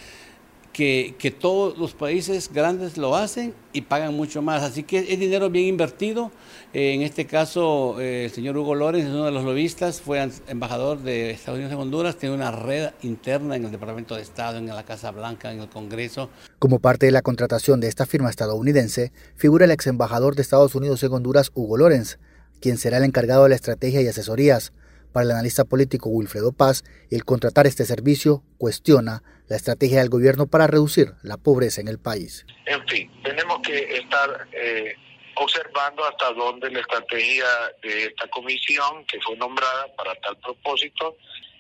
que, 0.77 1.35
todos 1.39 1.75
los 1.77 1.93
países 1.93 2.51
grandes 2.53 2.97
lo 2.97 3.15
hacen 3.15 3.53
y 3.73 3.81
pagan 3.81 4.13
mucho 4.13 4.43
más. 4.43 4.61
Así 4.61 4.83
que 4.83 4.99
es 4.99 5.19
dinero 5.19 5.49
bien 5.49 5.65
invertido. 5.65 6.31
Eh, 6.71 6.93
en 6.93 7.01
este 7.01 7.25
caso, 7.25 7.99
eh, 7.99 8.25
el 8.25 8.31
señor 8.31 8.55
Hugo 8.57 8.75
Lorenz 8.75 9.05
es 9.05 9.11
uno 9.11 9.25
de 9.25 9.31
los 9.31 9.43
lobistas, 9.43 10.01
fue 10.01 10.29
embajador 10.47 10.99
de 10.99 11.31
Estados 11.31 11.57
Unidos 11.57 11.73
en 11.73 11.79
Honduras, 11.79 12.17
tiene 12.17 12.35
una 12.35 12.51
red 12.51 12.91
interna 13.01 13.55
en 13.55 13.65
el 13.65 13.71
Departamento 13.71 14.15
de 14.15 14.21
Estado, 14.21 14.59
en 14.59 14.67
la 14.67 14.83
Casa 14.83 15.09
Blanca, 15.09 15.51
en 15.51 15.61
el 15.61 15.69
Congreso. 15.69 16.29
Como 16.59 16.77
parte 16.77 17.07
de 17.07 17.11
la 17.11 17.23
contratación 17.23 17.79
de 17.79 17.87
esta 17.87 18.05
firma 18.05 18.29
estadounidense, 18.29 19.11
figura 19.35 19.65
el 19.65 19.71
ex 19.71 19.87
embajador 19.87 20.35
de 20.35 20.43
Estados 20.43 20.75
Unidos 20.75 21.01
en 21.01 21.11
Honduras, 21.11 21.51
Hugo 21.55 21.77
Lorenz, 21.77 22.19
quien 22.61 22.77
será 22.77 22.97
el 22.97 23.03
encargado 23.03 23.43
de 23.43 23.49
la 23.49 23.55
estrategia 23.55 24.01
y 24.01 24.07
asesorías. 24.07 24.73
Para 25.11 25.25
el 25.25 25.31
analista 25.31 25.65
político 25.65 26.09
Wilfredo 26.09 26.51
Paz, 26.51 26.83
el 27.09 27.25
contratar 27.25 27.67
este 27.67 27.85
servicio 27.85 28.43
cuestiona 28.57 29.23
la 29.47 29.55
estrategia 29.55 29.99
del 29.99 30.09
gobierno 30.09 30.47
para 30.47 30.67
reducir 30.67 31.13
la 31.23 31.37
pobreza 31.37 31.81
en 31.81 31.87
el 31.87 31.99
país. 31.99 32.45
En 32.65 32.85
fin, 32.87 33.11
tenemos 33.23 33.59
que 33.61 33.97
estar 33.97 34.47
eh, 34.51 34.95
observando 35.35 36.03
hasta 36.05 36.33
dónde 36.33 36.69
la 36.69 36.81
estrategia 36.81 37.45
de 37.81 38.05
esta 38.05 38.27
comisión 38.29 39.05
que 39.05 39.19
fue 39.21 39.35
nombrada 39.37 39.87
para 39.95 40.15
tal 40.15 40.37
propósito 40.37 41.17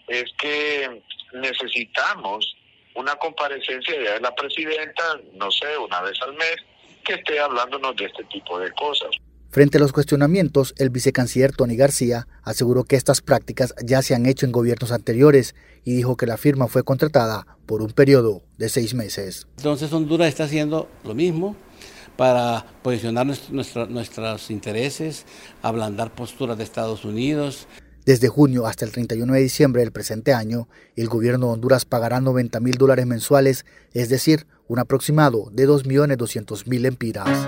es 0.07 0.25
que 0.37 1.01
necesitamos 1.33 2.55
una 2.95 3.15
comparecencia 3.15 3.99
de 3.99 4.19
la 4.19 4.33
presidenta, 4.33 5.03
no 5.33 5.51
sé, 5.51 5.77
una 5.77 6.01
vez 6.01 6.19
al 6.21 6.33
mes, 6.33 6.57
que 7.05 7.13
esté 7.13 7.39
hablándonos 7.39 7.95
de 7.95 8.05
este 8.05 8.23
tipo 8.25 8.59
de 8.59 8.71
cosas. 8.71 9.11
Frente 9.57 9.79
a 9.79 9.81
los 9.81 9.91
cuestionamientos, 9.91 10.75
el 10.77 10.91
vicecanciller 10.91 11.51
Tony 11.51 11.75
García 11.75 12.27
aseguró 12.43 12.83
que 12.83 12.95
estas 12.95 13.21
prácticas 13.21 13.73
ya 13.83 14.03
se 14.03 14.13
han 14.13 14.27
hecho 14.27 14.45
en 14.45 14.51
gobiernos 14.51 14.91
anteriores 14.91 15.55
y 15.83 15.95
dijo 15.95 16.15
que 16.15 16.27
la 16.27 16.37
firma 16.37 16.67
fue 16.67 16.83
contratada 16.83 17.57
por 17.65 17.81
un 17.81 17.89
periodo 17.89 18.43
de 18.59 18.69
seis 18.69 18.93
meses. 18.93 19.47
Entonces 19.57 19.91
Honduras 19.91 20.27
está 20.27 20.43
haciendo 20.43 20.87
lo 21.03 21.15
mismo 21.15 21.55
para 22.17 22.67
posicionar 22.83 23.25
nuestra- 23.25 23.87
nuestros 23.87 24.51
intereses, 24.51 25.25
ablandar 25.63 26.13
posturas 26.13 26.55
de 26.59 26.63
Estados 26.63 27.03
Unidos. 27.03 27.67
Desde 28.05 28.27
junio 28.27 28.67
hasta 28.67 28.85
el 28.85 28.91
31 28.91 29.33
de 29.33 29.39
diciembre 29.39 29.81
del 29.81 29.91
presente 29.91 30.35
año, 30.35 30.69
el 30.95 31.07
gobierno 31.07 31.47
de 31.47 31.53
Honduras 31.53 31.83
pagará 31.83 32.21
90 32.21 32.59
mil 32.59 32.75
dólares 32.77 33.07
mensuales, 33.07 33.65
es 33.91 34.09
decir, 34.09 34.45
un 34.67 34.77
aproximado 34.77 35.49
de 35.51 35.67
2.200.000 35.67 36.85
empiras. 36.85 37.47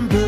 remember 0.00 0.27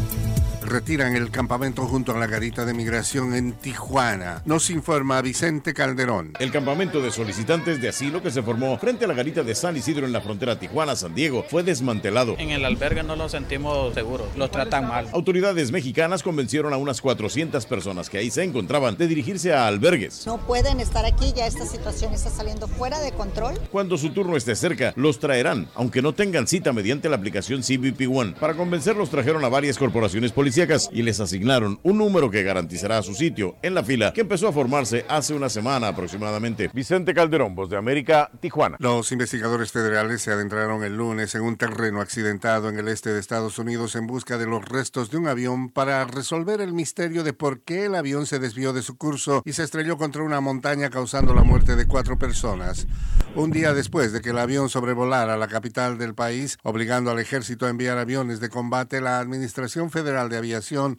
Retiran 0.71 1.17
el 1.17 1.31
campamento 1.31 1.85
junto 1.85 2.13
a 2.13 2.17
la 2.17 2.27
garita 2.27 2.63
de 2.63 2.73
migración 2.73 3.33
en 3.33 3.51
Tijuana. 3.51 4.41
Nos 4.45 4.69
informa 4.69 5.21
Vicente 5.21 5.73
Calderón. 5.73 6.31
El 6.39 6.49
campamento 6.49 7.01
de 7.01 7.11
solicitantes 7.11 7.81
de 7.81 7.89
asilo 7.89 8.23
que 8.23 8.31
se 8.31 8.41
formó 8.41 8.77
frente 8.77 9.03
a 9.03 9.09
la 9.09 9.13
garita 9.13 9.43
de 9.43 9.53
San 9.53 9.75
Isidro 9.75 10.05
en 10.05 10.13
la 10.13 10.21
frontera 10.21 10.57
Tijuana-San 10.57 11.13
Diego 11.13 11.43
fue 11.49 11.63
desmantelado. 11.63 12.37
En 12.39 12.51
el 12.51 12.63
albergue 12.63 13.03
no 13.03 13.17
nos 13.17 13.33
sentimos 13.33 13.93
seguros, 13.93 14.29
los 14.37 14.49
tratan 14.49 14.87
mal. 14.87 15.09
Autoridades 15.11 15.73
mexicanas 15.73 16.23
convencieron 16.23 16.71
a 16.71 16.77
unas 16.77 17.01
400 17.01 17.65
personas 17.65 18.09
que 18.09 18.19
ahí 18.19 18.31
se 18.31 18.45
encontraban 18.45 18.95
de 18.95 19.09
dirigirse 19.09 19.51
a 19.53 19.67
albergues. 19.67 20.25
No 20.25 20.37
pueden 20.37 20.79
estar 20.79 21.05
aquí, 21.05 21.33
ya 21.35 21.47
esta 21.47 21.65
situación 21.65 22.13
está 22.13 22.29
saliendo 22.29 22.69
fuera 22.69 23.01
de 23.01 23.11
control. 23.11 23.59
Cuando 23.73 23.97
su 23.97 24.11
turno 24.11 24.37
esté 24.37 24.55
cerca, 24.55 24.93
los 24.95 25.19
traerán, 25.19 25.67
aunque 25.75 26.01
no 26.01 26.13
tengan 26.13 26.47
cita 26.47 26.71
mediante 26.71 27.09
la 27.09 27.17
aplicación 27.17 27.61
CBP 27.61 28.09
One. 28.09 28.35
Para 28.39 28.53
convencerlos 28.53 29.09
trajeron 29.09 29.43
a 29.43 29.49
varias 29.49 29.77
corporaciones 29.77 30.31
policíacas 30.61 30.89
y 30.93 31.01
les 31.01 31.19
asignaron 31.19 31.79
un 31.83 31.97
número 31.97 32.29
que 32.29 32.43
garantizará 32.43 33.01
su 33.01 33.13
sitio 33.13 33.55
en 33.61 33.73
la 33.73 33.83
fila 33.83 34.13
que 34.13 34.21
empezó 34.21 34.47
a 34.47 34.53
formarse 34.53 35.05
hace 35.09 35.33
una 35.33 35.49
semana 35.49 35.87
aproximadamente. 35.89 36.69
Vicente 36.73 37.13
Calderón, 37.13 37.55
Voz 37.55 37.69
de 37.69 37.77
América, 37.77 38.29
Tijuana. 38.39 38.77
Los 38.79 39.11
investigadores 39.11 39.71
federales 39.71 40.21
se 40.21 40.31
adentraron 40.31 40.83
el 40.83 40.95
lunes 40.95 41.33
en 41.35 41.41
un 41.41 41.57
terreno 41.57 42.01
accidentado 42.01 42.69
en 42.69 42.77
el 42.77 42.87
este 42.87 43.11
de 43.11 43.19
Estados 43.19 43.57
Unidos 43.59 43.95
en 43.95 44.07
busca 44.07 44.37
de 44.37 44.45
los 44.45 44.63
restos 44.67 45.09
de 45.09 45.17
un 45.17 45.27
avión 45.27 45.69
para 45.69 46.05
resolver 46.05 46.61
el 46.61 46.73
misterio 46.73 47.23
de 47.23 47.33
por 47.33 47.61
qué 47.61 47.85
el 47.85 47.95
avión 47.95 48.25
se 48.25 48.39
desvió 48.39 48.73
de 48.73 48.81
su 48.81 48.97
curso 48.97 49.41
y 49.45 49.53
se 49.53 49.63
estrelló 49.63 49.97
contra 49.97 50.23
una 50.23 50.41
montaña 50.41 50.89
causando 50.89 51.33
la 51.33 51.43
muerte 51.43 51.75
de 51.75 51.87
cuatro 51.87 52.17
personas. 52.17 52.87
Un 53.35 53.51
día 53.51 53.73
después 53.73 54.11
de 54.11 54.21
que 54.21 54.31
el 54.31 54.37
avión 54.37 54.69
sobrevolara 54.69 55.37
la 55.37 55.47
capital 55.47 55.97
del 55.97 56.13
país, 56.13 56.57
obligando 56.63 57.11
al 57.11 57.19
ejército 57.19 57.65
a 57.65 57.69
enviar 57.69 57.97
aviones 57.97 58.39
de 58.39 58.49
combate, 58.49 59.01
la 59.01 59.19
Administración 59.19 59.89
Federal 59.89 60.29
de 60.29 60.37
Aviación 60.37 60.50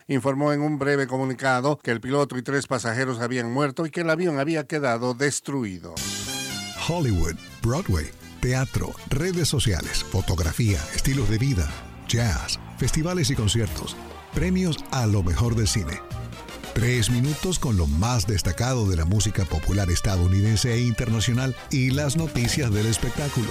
informó 0.06 0.52
en 0.52 0.60
un 0.60 0.78
breve 0.78 1.06
comunicado 1.06 1.78
que 1.78 1.90
el 1.90 2.00
piloto 2.00 2.38
y 2.38 2.42
tres 2.42 2.66
pasajeros 2.66 3.20
habían 3.20 3.52
muerto 3.52 3.86
y 3.86 3.90
que 3.90 4.02
el 4.02 4.10
avión 4.10 4.38
había 4.38 4.66
quedado 4.66 5.14
destruido. 5.14 5.94
Hollywood, 6.88 7.36
Broadway, 7.62 8.06
teatro, 8.40 8.92
redes 9.08 9.48
sociales, 9.48 10.02
fotografía, 10.04 10.78
estilos 10.94 11.28
de 11.30 11.38
vida, 11.38 11.70
jazz, 12.08 12.58
festivales 12.78 13.30
y 13.30 13.34
conciertos, 13.34 13.96
premios 14.34 14.76
a 14.90 15.06
lo 15.06 15.22
mejor 15.22 15.54
del 15.54 15.68
cine. 15.68 16.00
Tres 16.74 17.10
minutos 17.10 17.58
con 17.58 17.76
lo 17.76 17.86
más 17.86 18.26
destacado 18.26 18.88
de 18.88 18.96
la 18.96 19.04
música 19.04 19.44
popular 19.44 19.90
estadounidense 19.90 20.72
e 20.72 20.80
internacional 20.80 21.54
y 21.70 21.90
las 21.90 22.16
noticias 22.16 22.72
del 22.72 22.86
espectáculo. 22.86 23.50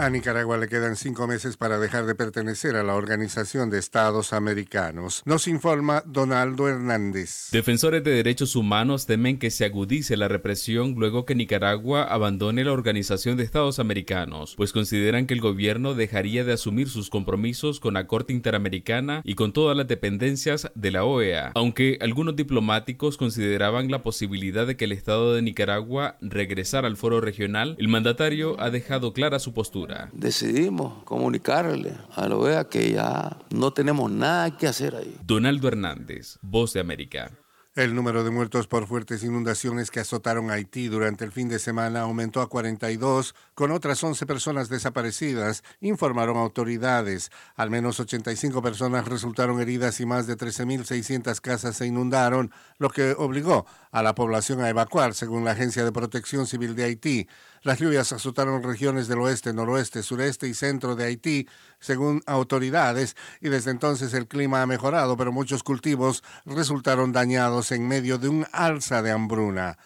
A 0.00 0.08
Nicaragua 0.08 0.56
le 0.56 0.66
quedan 0.66 0.96
cinco 0.96 1.26
meses 1.26 1.58
para 1.58 1.78
dejar 1.78 2.06
de 2.06 2.14
pertenecer 2.14 2.74
a 2.74 2.82
la 2.82 2.94
Organización 2.94 3.68
de 3.68 3.78
Estados 3.78 4.32
Americanos. 4.32 5.20
Nos 5.26 5.46
informa 5.46 6.02
Donaldo 6.06 6.70
Hernández. 6.70 7.50
Defensores 7.52 8.02
de 8.02 8.12
derechos 8.12 8.56
humanos 8.56 9.04
temen 9.04 9.38
que 9.38 9.50
se 9.50 9.66
agudice 9.66 10.16
la 10.16 10.26
represión 10.26 10.94
luego 10.96 11.26
que 11.26 11.34
Nicaragua 11.34 12.04
abandone 12.04 12.64
la 12.64 12.72
Organización 12.72 13.36
de 13.36 13.44
Estados 13.44 13.78
Americanos, 13.78 14.54
pues 14.56 14.72
consideran 14.72 15.26
que 15.26 15.34
el 15.34 15.42
gobierno 15.42 15.92
dejaría 15.92 16.44
de 16.44 16.54
asumir 16.54 16.88
sus 16.88 17.10
compromisos 17.10 17.78
con 17.78 17.92
la 17.92 18.06
Corte 18.06 18.32
Interamericana 18.32 19.20
y 19.22 19.34
con 19.34 19.52
todas 19.52 19.76
las 19.76 19.86
dependencias 19.86 20.70
de 20.74 20.92
la 20.92 21.04
OEA, 21.04 21.52
aunque 21.54 21.98
algunos 22.00 22.36
diplomáticos 22.36 23.18
consideraban 23.18 23.90
la 23.90 24.02
posibilidad 24.02 24.66
de 24.66 24.78
que 24.78 24.86
el 24.86 24.92
Estado 24.92 25.34
de 25.34 25.42
Nicaragua 25.42 26.16
regresara 26.22 26.88
al 26.88 26.96
foro 26.96 27.20
regional, 27.20 27.76
el 27.78 27.88
mandatario 27.88 28.58
ha 28.60 28.70
dejado 28.70 29.12
clara 29.12 29.38
su 29.38 29.52
postura. 29.52 29.89
Decidimos 30.12 31.02
comunicarle 31.04 31.94
a 32.14 32.28
la 32.28 32.36
OEA 32.36 32.68
que 32.68 32.92
ya 32.92 33.38
no 33.50 33.72
tenemos 33.72 34.10
nada 34.10 34.56
que 34.56 34.66
hacer 34.66 34.96
ahí. 34.96 35.16
Donaldo 35.24 35.68
Hernández, 35.68 36.38
Voz 36.42 36.72
de 36.72 36.80
América. 36.80 37.30
El 37.76 37.94
número 37.94 38.24
de 38.24 38.32
muertos 38.32 38.66
por 38.66 38.88
fuertes 38.88 39.22
inundaciones 39.22 39.92
que 39.92 40.00
azotaron 40.00 40.50
Haití 40.50 40.88
durante 40.88 41.24
el 41.24 41.30
fin 41.30 41.48
de 41.48 41.60
semana 41.60 42.00
aumentó 42.00 42.40
a 42.40 42.48
42, 42.48 43.36
con 43.54 43.70
otras 43.70 44.02
11 44.02 44.26
personas 44.26 44.68
desaparecidas, 44.68 45.62
informaron 45.80 46.36
autoridades. 46.36 47.30
Al 47.54 47.70
menos 47.70 48.00
85 48.00 48.60
personas 48.60 49.06
resultaron 49.06 49.60
heridas 49.60 50.00
y 50.00 50.04
más 50.04 50.26
de 50.26 50.36
13.600 50.36 51.40
casas 51.40 51.76
se 51.76 51.86
inundaron, 51.86 52.50
lo 52.78 52.90
que 52.90 53.12
obligó 53.16 53.66
a 53.90 54.02
la 54.02 54.14
población 54.14 54.60
a 54.60 54.68
evacuar, 54.68 55.14
según 55.14 55.44
la 55.44 55.52
Agencia 55.52 55.84
de 55.84 55.92
Protección 55.92 56.46
Civil 56.46 56.74
de 56.74 56.84
Haití. 56.84 57.28
Las 57.62 57.78
lluvias 57.78 58.12
azotaron 58.12 58.62
regiones 58.62 59.08
del 59.08 59.18
oeste, 59.20 59.52
noroeste, 59.52 60.02
sureste 60.02 60.48
y 60.48 60.54
centro 60.54 60.96
de 60.96 61.04
Haití, 61.04 61.48
según 61.78 62.22
autoridades, 62.26 63.16
y 63.40 63.48
desde 63.48 63.70
entonces 63.70 64.14
el 64.14 64.28
clima 64.28 64.62
ha 64.62 64.66
mejorado, 64.66 65.16
pero 65.16 65.32
muchos 65.32 65.62
cultivos 65.62 66.22
resultaron 66.44 67.12
dañados 67.12 67.72
en 67.72 67.86
medio 67.86 68.18
de 68.18 68.28
un 68.28 68.46
alza 68.52 69.02
de 69.02 69.10
hambruna. 69.10 69.78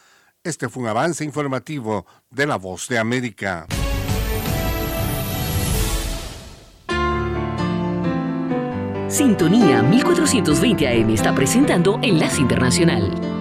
Este 0.42 0.68
fue 0.68 0.82
un 0.82 0.90
avance 0.90 1.24
informativo 1.24 2.07
de 2.30 2.46
La 2.46 2.57
Voz 2.57 2.88
de 2.88 2.98
América. 2.98 3.66
Sintonía 9.09 9.80
1420 9.80 10.88
AM 10.88 11.11
está 11.11 11.34
presentando 11.34 12.00
Enlace 12.02 12.40
Internacional. 12.40 13.34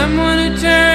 Someone 0.00 0.38
who 0.38 0.56
turns 0.56 0.89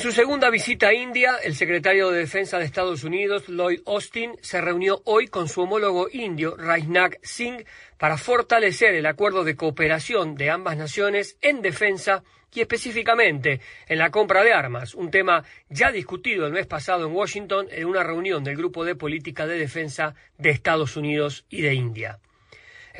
su 0.00 0.12
segunda 0.12 0.48
visita 0.48 0.88
a 0.88 0.94
India, 0.94 1.36
el 1.44 1.54
secretario 1.54 2.08
de 2.08 2.20
Defensa 2.20 2.58
de 2.58 2.64
Estados 2.64 3.04
Unidos, 3.04 3.48
Lloyd 3.48 3.80
Austin, 3.84 4.32
se 4.40 4.58
reunió 4.58 5.02
hoy 5.04 5.26
con 5.26 5.46
su 5.46 5.60
homólogo 5.60 6.08
indio, 6.10 6.56
Rajnath 6.56 7.16
Singh, 7.22 7.66
para 7.98 8.16
fortalecer 8.16 8.94
el 8.94 9.04
acuerdo 9.04 9.44
de 9.44 9.56
cooperación 9.56 10.36
de 10.36 10.48
ambas 10.48 10.78
naciones 10.78 11.36
en 11.42 11.60
defensa 11.60 12.22
y 12.50 12.62
específicamente 12.62 13.60
en 13.88 13.98
la 13.98 14.10
compra 14.10 14.42
de 14.42 14.54
armas, 14.54 14.94
un 14.94 15.10
tema 15.10 15.44
ya 15.68 15.92
discutido 15.92 16.46
el 16.46 16.54
mes 16.54 16.66
pasado 16.66 17.06
en 17.06 17.12
Washington 17.12 17.66
en 17.70 17.84
una 17.84 18.02
reunión 18.02 18.42
del 18.42 18.56
Grupo 18.56 18.86
de 18.86 18.94
Política 18.94 19.46
de 19.46 19.58
Defensa 19.58 20.14
de 20.38 20.48
Estados 20.48 20.96
Unidos 20.96 21.44
y 21.50 21.60
de 21.60 21.74
India. 21.74 22.20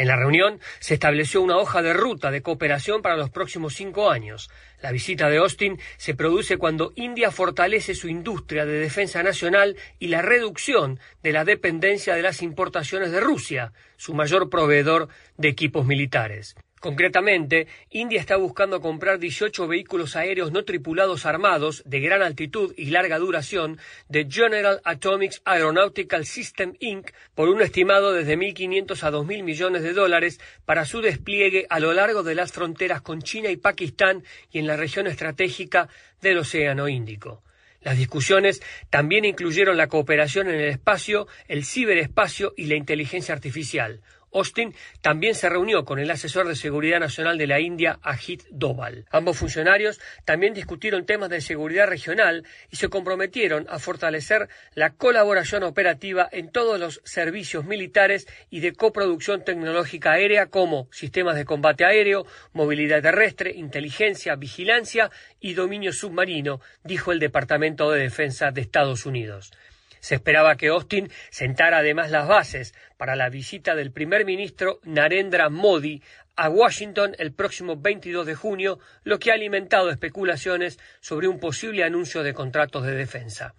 En 0.01 0.09
la 0.09 0.17
reunión 0.17 0.61
se 0.79 0.95
estableció 0.95 1.43
una 1.43 1.59
hoja 1.59 1.83
de 1.83 1.93
ruta 1.93 2.31
de 2.31 2.41
cooperación 2.41 3.03
para 3.03 3.19
los 3.19 3.29
próximos 3.29 3.75
cinco 3.75 4.11
años. 4.11 4.49
La 4.81 4.93
visita 4.93 5.29
de 5.29 5.37
Austin 5.37 5.79
se 5.99 6.15
produce 6.15 6.57
cuando 6.57 6.95
India 6.97 7.31
fortalece 7.31 7.95
su 7.95 8.09
industria 8.09 8.65
de 8.65 8.81
defensa 8.81 9.23
nacional 9.23 9.77
y 9.99 10.09
la 10.09 10.23
reducción 10.23 10.99
de 11.23 11.33
la 11.33 11.45
dependencia 11.45 12.15
de 12.15 12.23
las 12.23 12.41
importaciones 12.41 13.13
de 13.13 13.21
Rusia, 13.21 13.75
su 13.99 14.15
mayor 14.15 14.49
proveedor 14.49 15.11
de 15.37 15.49
equipos 15.49 15.85
militares. 15.85 16.57
Concretamente, 16.81 17.67
India 17.91 18.19
está 18.19 18.37
buscando 18.37 18.81
comprar 18.81 19.19
18 19.19 19.69
vehículos 19.69 20.17
aéreos 20.17 20.51
no 20.51 20.65
tripulados 20.65 21.27
armados 21.27 21.83
de 21.85 22.01
gran 22.01 22.23
altitud 22.23 22.73
y 22.75 22.87
larga 22.87 23.19
duración 23.19 23.79
de 24.09 24.27
General 24.31 24.81
Atomics 24.85 25.43
Aeronautical 25.45 26.25
System 26.25 26.73
Inc. 26.81 27.11
por 27.35 27.51
un 27.51 27.61
estimado 27.61 28.15
desde 28.15 28.39
1.500 28.39 29.03
a 29.03 29.11
2.000 29.11 29.43
millones 29.43 29.83
de 29.83 29.93
dólares 29.93 30.41
para 30.65 30.87
su 30.87 31.03
despliegue 31.03 31.67
a 31.69 31.81
lo 31.81 31.93
largo 31.93 32.23
de 32.23 32.35
las 32.35 32.51
fronteras 32.51 33.03
con 33.03 33.21
China 33.21 33.51
y 33.51 33.59
Pakistán 33.59 34.25
y 34.51 34.59
en 34.59 34.67
la 34.67 34.79
región 34.79 35.07
estratégica 35.07 35.91
del 36.23 36.39
Océano 36.39 36.89
Índico. 36.89 37.43
Las 37.83 37.99
discusiones 37.99 38.63
también 38.89 39.27
incluyeron 39.27 39.77
la 39.77 39.89
cooperación 39.89 40.49
en 40.49 40.55
el 40.55 40.69
espacio, 40.69 41.29
el 41.47 41.65
ciberespacio 41.67 42.55
y 42.57 42.67
la 42.67 42.77
inteligencia 42.77 43.35
artificial. 43.35 44.01
Austin 44.33 44.75
también 45.01 45.35
se 45.35 45.49
reunió 45.49 45.85
con 45.85 45.99
el 45.99 46.11
asesor 46.11 46.47
de 46.47 46.57
seguridad 46.57 47.01
nacional 47.01 47.39
de 47.39 47.47
la 47.47 47.61
India, 47.61 47.99
Ajit 48.03 48.45
Doval. 48.51 49.07
Ambos 49.11 49.39
funcionarios 49.39 50.01
también 50.25 50.55
discutieron 50.55 51.07
temas 51.07 51.31
de 51.31 51.41
seguridad 51.41 51.87
regional 51.87 52.45
y 52.71 52.77
se 52.77 52.89
comprometieron 52.89 53.67
a 53.69 53.79
fortalecer 53.79 54.49
la 54.75 54.91
colaboración 54.91 55.63
operativa 55.63 56.29
en 56.31 56.51
todos 56.51 56.79
los 56.79 57.01
servicios 57.05 57.65
militares 57.65 58.27
y 58.51 58.61
de 58.61 58.73
coproducción 58.73 59.45
tecnológica 59.45 60.13
aérea 60.13 60.47
como 60.47 60.89
sistemas 60.93 61.37
de 61.37 61.45
combate 61.45 61.85
aéreo, 61.85 62.27
movilidad 62.53 63.03
terrestre, 63.03 63.53
inteligencia, 63.53 64.37
vigilancia 64.37 65.11
y 65.41 65.55
dominio 65.55 65.93
submarino, 65.93 66.61
dijo 66.85 67.13
el 67.13 67.19
Departamento 67.19 67.91
de 67.91 68.01
Defensa 68.01 68.51
de 68.51 68.61
Estados 68.61 69.07
Unidos. 69.07 69.53
Se 70.01 70.15
esperaba 70.15 70.57
que 70.57 70.69
Austin 70.69 71.11
sentara 71.31 71.79
además 71.79 72.11
las 72.11 72.27
bases 72.27 72.75
para 72.97 73.17
la 73.17 73.29
visita 73.29 73.75
del 73.75 73.93
primer 73.93 74.25
ministro 74.25 74.81
Narendra 74.83 75.49
Modi 75.49 76.03
a 76.37 76.49
Washington 76.49 77.15
el 77.19 77.33
próximo 77.33 77.77
22 77.77 78.27
de 78.27 78.35
junio, 78.35 78.79
lo 79.05 79.19
que 79.19 79.31
ha 79.31 79.35
alimentado 79.35 79.91
especulaciones 79.91 80.79
sobre 81.01 81.29
un 81.29 81.39
posible 81.39 81.85
anuncio 81.85 82.23
de 82.23 82.33
contratos 82.33 82.85
de 82.87 82.95
defensa. 82.95 83.55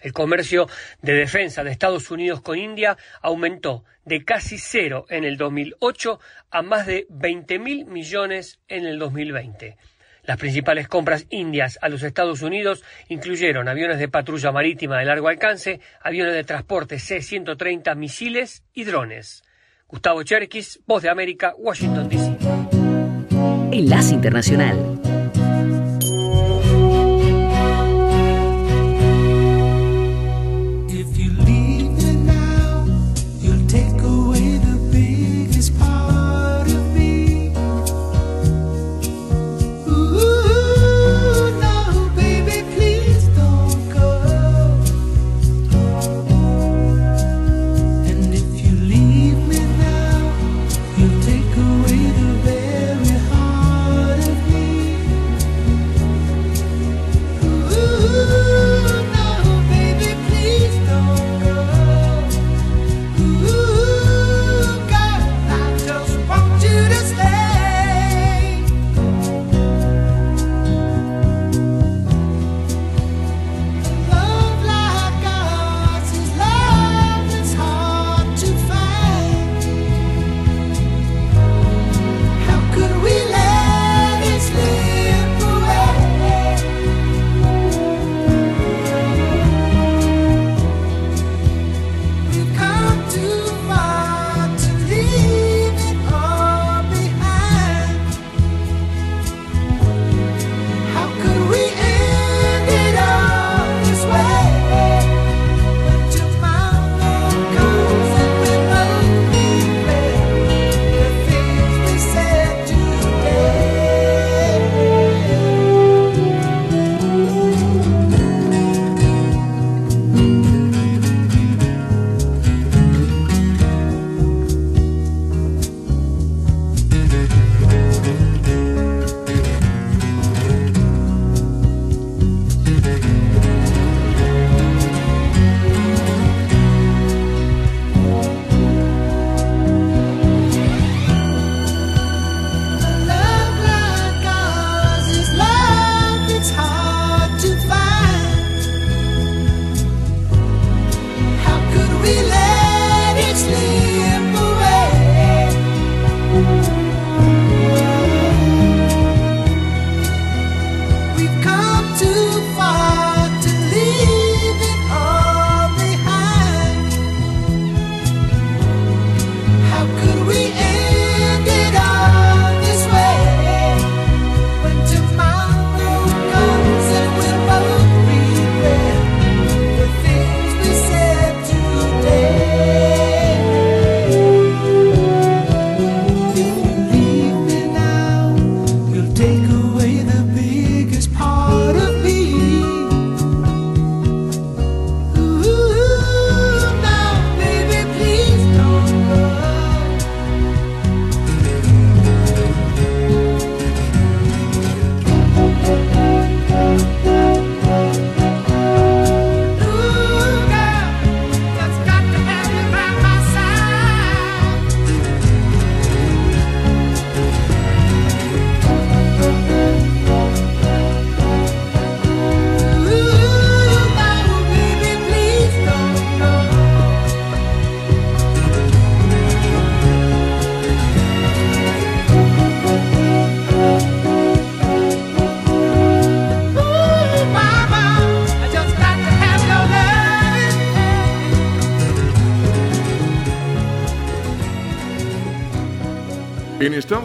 El 0.00 0.12
comercio 0.12 0.68
de 1.02 1.12
defensa 1.12 1.62
de 1.62 1.72
Estados 1.72 2.10
Unidos 2.10 2.40
con 2.40 2.56
India 2.56 2.96
aumentó 3.20 3.84
de 4.04 4.24
casi 4.24 4.58
cero 4.58 5.06
en 5.10 5.24
el 5.24 5.36
2008 5.36 6.20
a 6.50 6.62
más 6.62 6.86
de 6.86 7.06
20 7.10 7.58
mil 7.58 7.84
millones 7.84 8.60
en 8.68 8.86
el 8.86 8.98
2020. 8.98 9.76
Las 10.30 10.38
principales 10.38 10.86
compras 10.86 11.26
indias 11.30 11.76
a 11.82 11.88
los 11.88 12.04
Estados 12.04 12.40
Unidos 12.42 12.84
incluyeron 13.08 13.66
aviones 13.66 13.98
de 13.98 14.06
patrulla 14.06 14.52
marítima 14.52 14.96
de 14.96 15.04
largo 15.04 15.26
alcance, 15.26 15.80
aviones 16.00 16.34
de 16.34 16.44
transporte 16.44 17.00
C-130, 17.00 17.96
misiles 17.96 18.62
y 18.72 18.84
drones. 18.84 19.42
Gustavo 19.88 20.22
Cherkis, 20.22 20.78
Voz 20.86 21.02
de 21.02 21.10
América, 21.10 21.52
Washington, 21.58 22.08
D.C. 22.08 22.36
Enlace 23.72 24.14
Internacional. 24.14 25.00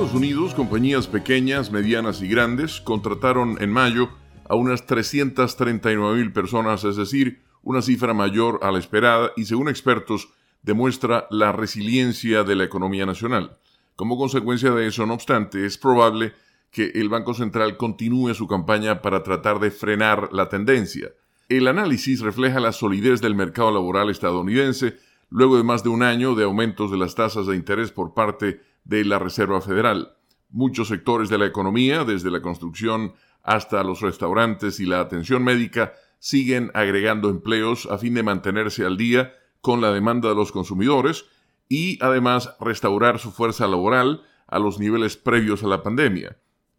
Estados 0.05 0.21
Unidos, 0.21 0.53
compañías 0.53 1.07
pequeñas, 1.07 1.71
medianas 1.71 2.21
y 2.21 2.27
grandes 2.27 2.79
contrataron 2.79 3.57
en 3.59 3.71
mayo 3.71 4.09
a 4.47 4.53
unas 4.53 4.85
339 4.85 6.19
mil 6.19 6.31
personas, 6.31 6.83
es 6.83 6.95
decir, 6.95 7.41
una 7.63 7.81
cifra 7.81 8.13
mayor 8.13 8.59
a 8.61 8.71
la 8.71 8.77
esperada 8.77 9.31
y 9.35 9.45
según 9.45 9.67
expertos 9.67 10.29
demuestra 10.61 11.25
la 11.31 11.51
resiliencia 11.53 12.43
de 12.43 12.55
la 12.55 12.65
economía 12.65 13.07
nacional. 13.07 13.57
Como 13.95 14.15
consecuencia 14.15 14.69
de 14.73 14.85
eso, 14.85 15.07
no 15.07 15.15
obstante, 15.15 15.65
es 15.65 15.79
probable 15.79 16.33
que 16.69 16.91
el 16.93 17.09
Banco 17.09 17.33
Central 17.33 17.75
continúe 17.75 18.35
su 18.35 18.47
campaña 18.47 19.01
para 19.01 19.23
tratar 19.23 19.59
de 19.59 19.71
frenar 19.71 20.29
la 20.31 20.49
tendencia. 20.49 21.13
El 21.49 21.67
análisis 21.67 22.21
refleja 22.21 22.59
la 22.59 22.73
solidez 22.73 23.21
del 23.21 23.33
mercado 23.33 23.71
laboral 23.71 24.11
estadounidense 24.11 24.99
luego 25.31 25.57
de 25.57 25.63
más 25.63 25.83
de 25.83 25.89
un 25.89 26.03
año 26.03 26.35
de 26.35 26.43
aumentos 26.43 26.91
de 26.91 26.97
las 26.97 27.15
tasas 27.15 27.47
de 27.47 27.55
interés 27.55 27.91
por 27.91 28.13
parte 28.13 28.61
de 28.85 29.03
la 29.03 29.19
Reserva 29.19 29.59
Federal. 29.61 30.15
Muchos 30.49 30.87
sectores 30.87 31.29
de 31.29 31.37
la 31.37 31.45
economía, 31.45 32.05
desde 32.05 32.31
la 32.31 32.41
construcción 32.41 33.13
hasta 33.43 33.83
los 33.83 34.01
restaurantes 34.01 34.79
y 34.79 34.85
la 34.85 35.01
atención 35.01 35.43
médica, 35.43 35.93
siguen 36.19 36.71
agregando 36.73 37.29
empleos 37.29 37.87
a 37.91 37.97
fin 37.97 38.13
de 38.13 38.23
mantenerse 38.23 38.85
al 38.85 38.97
día 38.97 39.33
con 39.61 39.81
la 39.81 39.91
demanda 39.91 40.29
de 40.29 40.35
los 40.35 40.51
consumidores 40.51 41.25
y 41.67 41.97
además 42.01 42.55
restaurar 42.59 43.19
su 43.19 43.31
fuerza 43.31 43.67
laboral 43.67 44.23
a 44.47 44.59
los 44.59 44.79
niveles 44.79 45.17
previos 45.17 45.63
a 45.63 45.67
la 45.67 45.83
pandemia. 45.83 46.37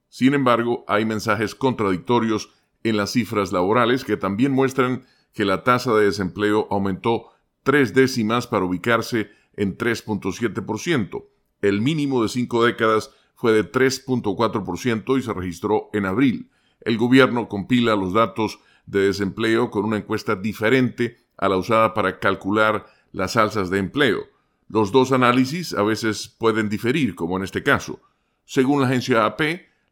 Sin 0.08 0.34
embargo, 0.34 0.84
hay 0.88 1.04
mensajes 1.04 1.54
contradictorios 1.54 2.50
en 2.82 2.96
las 2.96 3.10
cifras 3.10 3.52
laborales 3.52 4.04
que 4.04 4.16
también 4.16 4.52
muestran 4.52 5.04
que 5.32 5.44
la 5.44 5.64
tasa 5.64 5.92
de 5.94 6.06
desempleo 6.06 6.68
aumentó 6.70 7.26
tres 7.62 7.92
décimas 7.92 8.46
para 8.46 8.64
ubicarse 8.64 9.30
en 9.54 9.76
3.7%. 9.76 11.24
El 11.66 11.80
mínimo 11.80 12.22
de 12.22 12.28
cinco 12.28 12.64
décadas 12.64 13.10
fue 13.34 13.52
de 13.52 13.70
3.4% 13.70 15.18
y 15.18 15.22
se 15.22 15.32
registró 15.32 15.90
en 15.92 16.06
abril. 16.06 16.48
El 16.80 16.96
gobierno 16.96 17.48
compila 17.48 17.96
los 17.96 18.12
datos 18.12 18.60
de 18.86 19.00
desempleo 19.00 19.72
con 19.72 19.84
una 19.84 19.96
encuesta 19.96 20.36
diferente 20.36 21.16
a 21.36 21.48
la 21.48 21.56
usada 21.56 21.92
para 21.92 22.20
calcular 22.20 22.86
las 23.10 23.36
alzas 23.36 23.68
de 23.68 23.78
empleo. 23.78 24.20
Los 24.68 24.92
dos 24.92 25.10
análisis 25.10 25.74
a 25.74 25.82
veces 25.82 26.28
pueden 26.28 26.68
diferir, 26.68 27.16
como 27.16 27.36
en 27.36 27.42
este 27.42 27.64
caso. 27.64 28.00
Según 28.44 28.80
la 28.80 28.86
agencia 28.86 29.26
AP, 29.26 29.40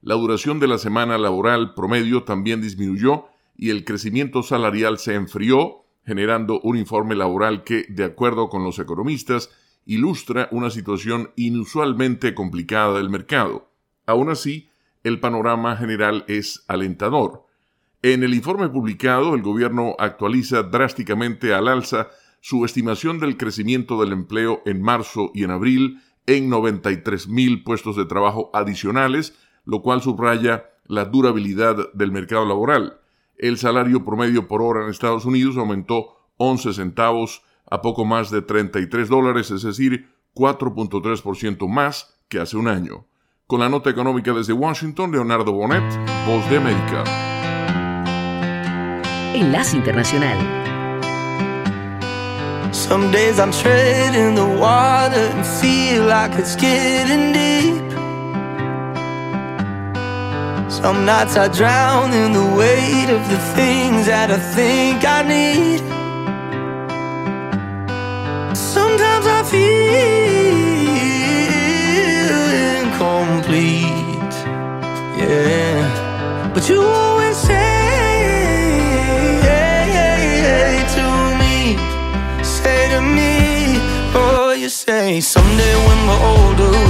la 0.00 0.14
duración 0.14 0.60
de 0.60 0.68
la 0.68 0.78
semana 0.78 1.18
laboral 1.18 1.74
promedio 1.74 2.22
también 2.22 2.60
disminuyó 2.60 3.26
y 3.56 3.70
el 3.70 3.84
crecimiento 3.84 4.44
salarial 4.44 4.98
se 4.98 5.14
enfrió, 5.14 5.86
generando 6.06 6.60
un 6.60 6.76
informe 6.76 7.16
laboral 7.16 7.64
que, 7.64 7.84
de 7.88 8.04
acuerdo 8.04 8.48
con 8.48 8.62
los 8.62 8.78
economistas, 8.78 9.50
ilustra 9.86 10.48
una 10.50 10.70
situación 10.70 11.30
inusualmente 11.36 12.34
complicada 12.34 12.98
del 12.98 13.10
mercado. 13.10 13.70
Aún 14.06 14.30
así, 14.30 14.68
el 15.02 15.20
panorama 15.20 15.76
general 15.76 16.24
es 16.28 16.64
alentador. 16.68 17.46
En 18.02 18.22
el 18.22 18.34
informe 18.34 18.68
publicado, 18.68 19.34
el 19.34 19.42
gobierno 19.42 19.96
actualiza 19.98 20.62
drásticamente 20.62 21.54
al 21.54 21.68
alza 21.68 22.08
su 22.40 22.64
estimación 22.64 23.18
del 23.18 23.36
crecimiento 23.36 23.98
del 24.00 24.12
empleo 24.12 24.60
en 24.66 24.82
marzo 24.82 25.30
y 25.34 25.44
en 25.44 25.50
abril 25.50 26.02
en 26.26 26.48
93 26.50 27.28
mil 27.28 27.62
puestos 27.62 27.96
de 27.96 28.04
trabajo 28.04 28.50
adicionales, 28.52 29.34
lo 29.64 29.82
cual 29.82 30.02
subraya 30.02 30.66
la 30.86 31.06
durabilidad 31.06 31.92
del 31.94 32.12
mercado 32.12 32.44
laboral. 32.44 33.00
El 33.36 33.58
salario 33.58 34.04
promedio 34.04 34.46
por 34.48 34.62
hora 34.62 34.84
en 34.84 34.90
Estados 34.90 35.24
Unidos 35.24 35.56
aumentó 35.56 36.16
11 36.36 36.74
centavos 36.74 37.42
a 37.74 37.82
poco 37.82 38.04
más 38.04 38.30
de 38.30 38.40
33 38.40 39.08
dólares, 39.08 39.50
es 39.50 39.62
decir, 39.62 40.08
4.3% 40.34 41.68
más 41.68 42.20
que 42.28 42.38
hace 42.38 42.56
un 42.56 42.68
año. 42.68 43.06
Con 43.46 43.60
la 43.60 43.68
nota 43.68 43.90
económica 43.90 44.32
desde 44.32 44.52
Washington, 44.52 45.10
Leonardo 45.10 45.52
Bonet, 45.52 45.82
Voz 46.26 46.48
de 46.48 46.56
América. 46.56 47.04
Enlace 49.34 49.76
Internacional. 49.76 50.38
Some 52.72 53.10
days 53.10 53.38
I'm 53.40 53.50
treading 53.50 54.34
the 54.36 54.46
water 54.60 55.28
and 55.34 55.44
feel 55.44 56.06
like 56.06 56.38
it's 56.38 56.56
getting 56.56 57.32
deep. 57.32 57.82
Some 60.70 61.04
nights 61.04 61.36
I 61.36 61.48
drown 61.48 62.12
in 62.12 62.32
the 62.32 62.56
weight 62.56 63.10
of 63.10 63.28
the 63.28 63.38
things 63.54 64.06
that 64.06 64.30
I 64.30 64.38
think 64.38 65.04
I 65.04 65.22
need. 65.22 66.03
Sometimes 68.96 69.26
I 69.26 69.42
feel 69.42 69.74
incomplete. 72.78 74.34
Yeah, 75.18 76.52
but 76.54 76.68
you 76.68 76.80
always 76.80 77.36
say 77.36 77.64
to 80.94 81.06
me, 81.40 81.76
say 82.44 82.88
to 82.94 83.00
me, 83.02 83.34
oh, 84.14 84.54
you 84.56 84.68
say 84.68 85.20
someday 85.20 85.74
when 85.86 85.98
we're 86.06 86.22
older 86.36 86.83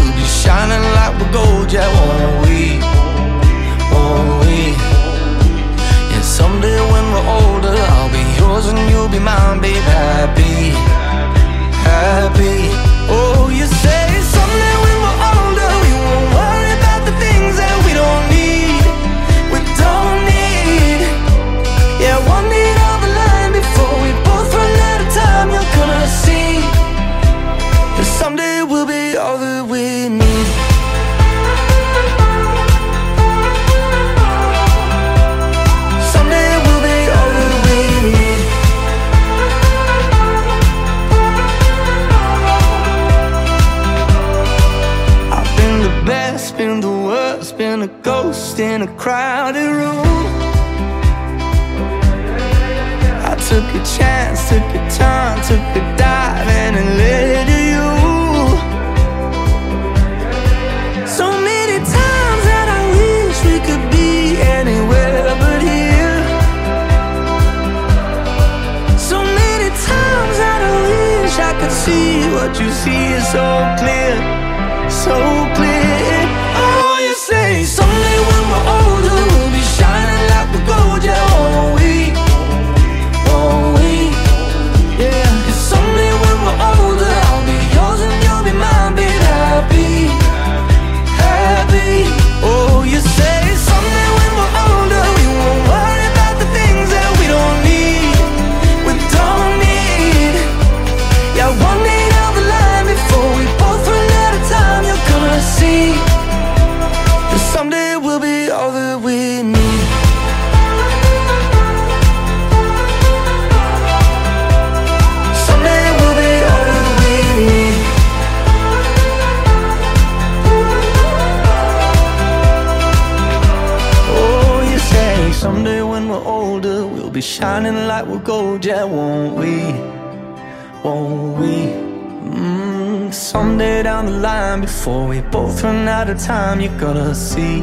before 134.74 135.06
we 135.08 135.20
both 135.30 135.62
run 135.62 135.88
out 135.88 136.10
of 136.10 136.18
time, 136.18 136.60
you're 136.60 136.78
gonna 136.78 137.14
see 137.14 137.60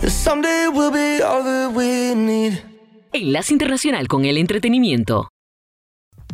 that 0.00 0.10
someday 0.10 0.68
we'll 0.68 0.92
be 0.92 1.22
all 1.22 1.42
that 1.42 1.72
we 1.74 2.14
need. 2.14 2.62
Enlace 3.12 3.52
Internacional 3.52 4.06
con 4.06 4.24
el 4.24 4.36
Entretenimiento. 4.36 5.28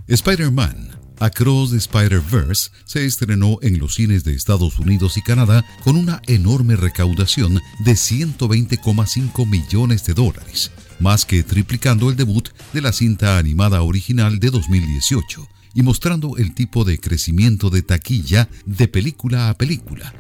Spider-Man 0.09 0.89
Across 1.20 1.72
the 1.72 1.78
Spider-Verse 1.78 2.70
se 2.84 3.05
estrenó 3.05 3.59
en 3.62 3.78
los 3.78 3.95
cines 3.95 4.22
de 4.22 4.34
Estados 4.34 4.78
Unidos 4.78 5.16
y 5.16 5.22
Canadá 5.22 5.64
con 5.82 5.97
una 5.97 6.22
enorme 6.26 6.76
recaudación 6.76 7.61
de 7.84 7.93
120,5 7.93 9.47
millones 9.47 10.05
de 10.05 10.14
dólares, 10.14 10.70
más 11.01 11.24
que 11.24 11.43
triplicando 11.43 12.09
el 12.11 12.16
debut 12.16 12.49
de 12.72 12.82
la 12.82 12.93
cinta 12.93 13.39
animada 13.39 13.82
original 13.82 14.39
de 14.39 14.51
2018 14.51 15.49
y 15.79 15.83
mostrando 15.85 16.37
el 16.39 16.57
tipo 16.57 16.85
de 16.85 16.99
crecimiento 16.99 17.70
de 17.70 17.83
taquilla 17.83 18.49
de 18.66 18.89
película 18.89 19.49
a 19.49 19.57
película, 19.57 20.12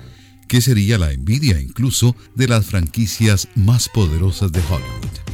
que 0.46 0.60
sería 0.60 0.98
la 0.98 1.10
envidia 1.10 1.60
incluso 1.60 2.14
de 2.36 2.46
las 2.46 2.64
franquicias 2.64 3.48
más 3.56 3.88
poderosas 3.88 4.52
de 4.52 4.60
Hollywood. 4.60 5.27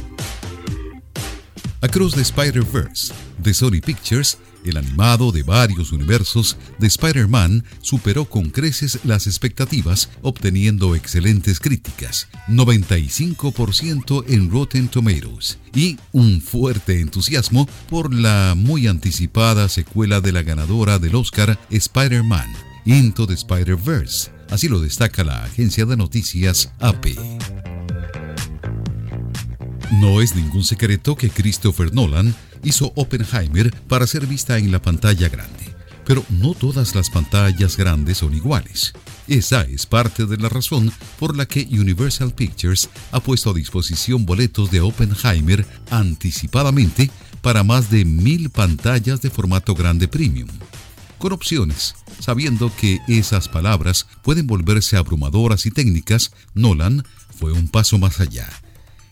Across 1.85 2.15
the 2.15 2.21
Spider-Verse 2.21 3.13
de 3.37 3.53
Sony 3.53 3.79
Pictures, 3.79 4.39
el 4.65 4.77
animado 4.77 5.31
de 5.31 5.43
varios 5.43 5.91
universos 5.91 6.57
de 6.79 6.87
Spider-Man 6.87 7.63
superó 7.79 8.25
con 8.25 8.49
creces 8.49 9.01
las 9.03 9.27
expectativas, 9.27 10.09
obteniendo 10.23 10.95
excelentes 10.95 11.59
críticas, 11.59 12.27
95% 12.47 14.23
en 14.27 14.49
Rotten 14.49 14.87
Tomatoes 14.87 15.59
y 15.75 15.99
un 16.11 16.41
fuerte 16.41 17.01
entusiasmo 17.01 17.69
por 17.87 18.11
la 18.11 18.55
muy 18.57 18.87
anticipada 18.87 19.69
secuela 19.69 20.21
de 20.21 20.31
la 20.31 20.41
ganadora 20.41 20.97
del 20.97 21.13
Oscar 21.13 21.59
Spider-Man, 21.69 22.51
Into 22.85 23.27
the 23.27 23.35
Spider-Verse. 23.35 24.31
Así 24.49 24.69
lo 24.69 24.79
destaca 24.79 25.23
la 25.23 25.43
agencia 25.43 25.85
de 25.85 25.97
noticias 25.97 26.71
AP. 26.79 27.74
No 29.91 30.19
es 30.21 30.35
ningún 30.35 30.63
secreto 30.63 31.15
que 31.15 31.29
Christopher 31.29 31.93
Nolan 31.93 32.33
hizo 32.63 32.91
Oppenheimer 32.95 33.71
para 33.87 34.07
ser 34.07 34.25
vista 34.25 34.57
en 34.57 34.71
la 34.71 34.81
pantalla 34.81 35.29
grande. 35.29 35.73
Pero 36.05 36.23
no 36.29 36.53
todas 36.53 36.95
las 36.95 37.09
pantallas 37.09 37.77
grandes 37.77 38.17
son 38.19 38.33
iguales. 38.33 38.93
Esa 39.27 39.61
es 39.61 39.85
parte 39.85 40.25
de 40.25 40.37
la 40.37 40.49
razón 40.49 40.91
por 41.19 41.35
la 41.35 41.45
que 41.45 41.67
Universal 41.71 42.33
Pictures 42.33 42.89
ha 43.11 43.19
puesto 43.19 43.51
a 43.51 43.53
disposición 43.53 44.25
boletos 44.25 44.71
de 44.71 44.81
Oppenheimer 44.81 45.65
anticipadamente 45.89 47.09
para 47.41 47.63
más 47.63 47.89
de 47.89 48.05
mil 48.05 48.49
pantallas 48.49 49.21
de 49.21 49.29
formato 49.29 49.75
grande 49.75 50.07
premium. 50.07 50.49
Con 51.19 51.31
opciones, 51.31 51.95
sabiendo 52.19 52.71
que 52.75 52.99
esas 53.07 53.49
palabras 53.49 54.07
pueden 54.23 54.47
volverse 54.47 54.97
abrumadoras 54.97 55.65
y 55.65 55.71
técnicas, 55.71 56.31
Nolan 56.53 57.03
fue 57.39 57.51
un 57.51 57.67
paso 57.67 57.97
más 57.97 58.19
allá. 58.19 58.49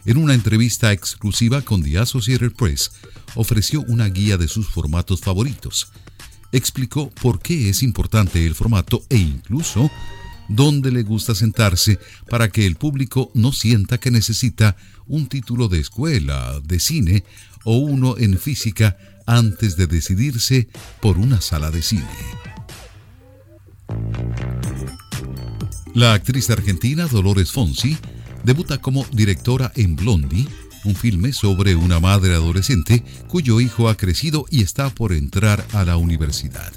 En 0.06 0.18
una 0.18 0.34
entrevista 0.34 0.92
exclusiva 0.92 1.62
con 1.62 1.82
The 1.82 2.00
Associated 2.00 2.52
Press, 2.52 2.92
ofreció 3.36 3.82
una 3.88 4.08
guía 4.10 4.38
de 4.38 4.50
sus 4.50 4.68
formatos 4.68 5.22
favoritos. 5.22 5.92
Explicó 6.52 7.10
por 7.10 7.40
qué 7.40 7.70
es 7.70 7.84
importante 7.84 8.46
el 8.46 8.54
formato 8.54 9.04
e 9.10 9.18
incluso 9.18 9.90
dónde 10.50 10.92
le 10.92 11.04
gusta 11.04 11.34
sentarse 11.36 12.00
para 12.30 12.50
que 12.50 12.66
el 12.66 12.76
público 12.76 13.32
no 13.34 13.54
sienta 13.54 13.98
que 13.98 14.12
necesita 14.12 14.76
un 15.08 15.28
título 15.28 15.70
de 15.70 15.80
escuela, 15.80 16.60
de 16.64 16.80
cine 16.80 17.24
o 17.64 17.78
uno 17.78 18.18
en 18.18 18.38
física 18.38 18.98
antes 19.26 19.78
de 19.78 19.88
decidirse 19.88 20.68
por 21.02 21.18
una 21.18 21.40
sala 21.40 21.72
de 21.72 21.82
cine. 21.82 22.04
La 25.94 26.14
actriz 26.14 26.50
argentina 26.50 27.08
Dolores 27.08 27.52
Fonsi 27.52 27.98
debuta 28.44 28.78
como 28.78 29.06
directora 29.12 29.72
en 29.76 29.96
Blondie, 29.96 30.48
un 30.86 30.96
filme 30.96 31.32
sobre 31.32 31.76
una 31.76 32.00
madre 32.00 32.34
adolescente 32.34 33.04
cuyo 33.28 33.62
hijo 33.62 33.90
ha 33.90 33.96
crecido 33.96 34.46
y 34.50 34.62
está 34.62 34.90
por 34.90 35.14
entrar 35.14 35.66
a 35.74 35.86
la 35.86 35.98
universidad. 35.98 36.72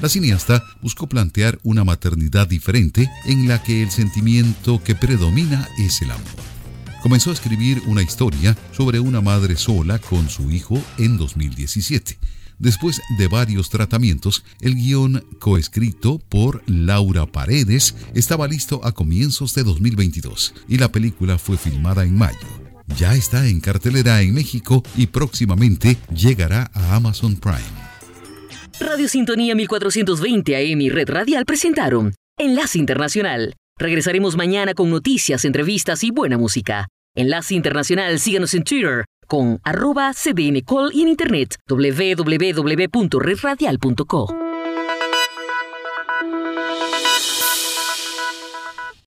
La 0.00 0.08
cineasta 0.08 0.64
buscó 0.80 1.08
plantear 1.08 1.60
una 1.62 1.84
maternidad 1.84 2.48
diferente 2.48 3.08
en 3.24 3.46
la 3.46 3.62
que 3.62 3.82
el 3.82 3.90
sentimiento 3.90 4.82
que 4.82 4.96
predomina 4.96 5.68
es 5.78 6.02
el 6.02 6.10
amor. 6.10 6.26
Comenzó 7.02 7.30
a 7.30 7.34
escribir 7.34 7.82
una 7.86 8.02
historia 8.02 8.56
sobre 8.72 9.00
una 9.00 9.20
madre 9.20 9.56
sola 9.56 9.98
con 9.98 10.28
su 10.28 10.50
hijo 10.50 10.82
en 10.98 11.16
2017. 11.18 12.18
Después 12.58 13.00
de 13.18 13.28
varios 13.28 13.70
tratamientos, 13.70 14.44
el 14.60 14.74
guion 14.74 15.24
coescrito 15.38 16.18
por 16.28 16.62
Laura 16.66 17.26
Paredes 17.26 17.94
estaba 18.14 18.48
listo 18.48 18.80
a 18.84 18.92
comienzos 18.92 19.54
de 19.54 19.64
2022 19.64 20.54
y 20.68 20.78
la 20.78 20.90
película 20.90 21.38
fue 21.38 21.56
filmada 21.56 22.04
en 22.04 22.16
mayo. 22.16 22.38
Ya 22.96 23.14
está 23.14 23.46
en 23.46 23.60
cartelera 23.60 24.20
en 24.22 24.34
México 24.34 24.82
y 24.96 25.06
próximamente 25.06 25.96
llegará 26.14 26.70
a 26.74 26.96
Amazon 26.96 27.36
Prime. 27.36 27.58
Radio 28.80 29.08
Sintonía 29.08 29.54
1420 29.54 30.56
AM 30.56 30.80
y 30.80 30.90
Red 30.90 31.10
Radial 31.10 31.44
presentaron 31.44 32.14
Enlace 32.38 32.78
Internacional. 32.78 33.54
Regresaremos 33.78 34.36
mañana 34.36 34.74
con 34.74 34.90
noticias, 34.90 35.44
entrevistas 35.44 36.04
y 36.04 36.10
buena 36.10 36.38
música. 36.38 36.88
Enlace 37.14 37.54
Internacional, 37.54 38.18
síganos 38.18 38.54
en 38.54 38.64
Twitter 38.64 39.04
con 39.32 39.60
arroba 39.64 40.12
cdncall 40.12 40.92
y 40.92 41.00
en 41.00 41.08
internet 41.08 41.56
www.redradial.co. 41.66 44.51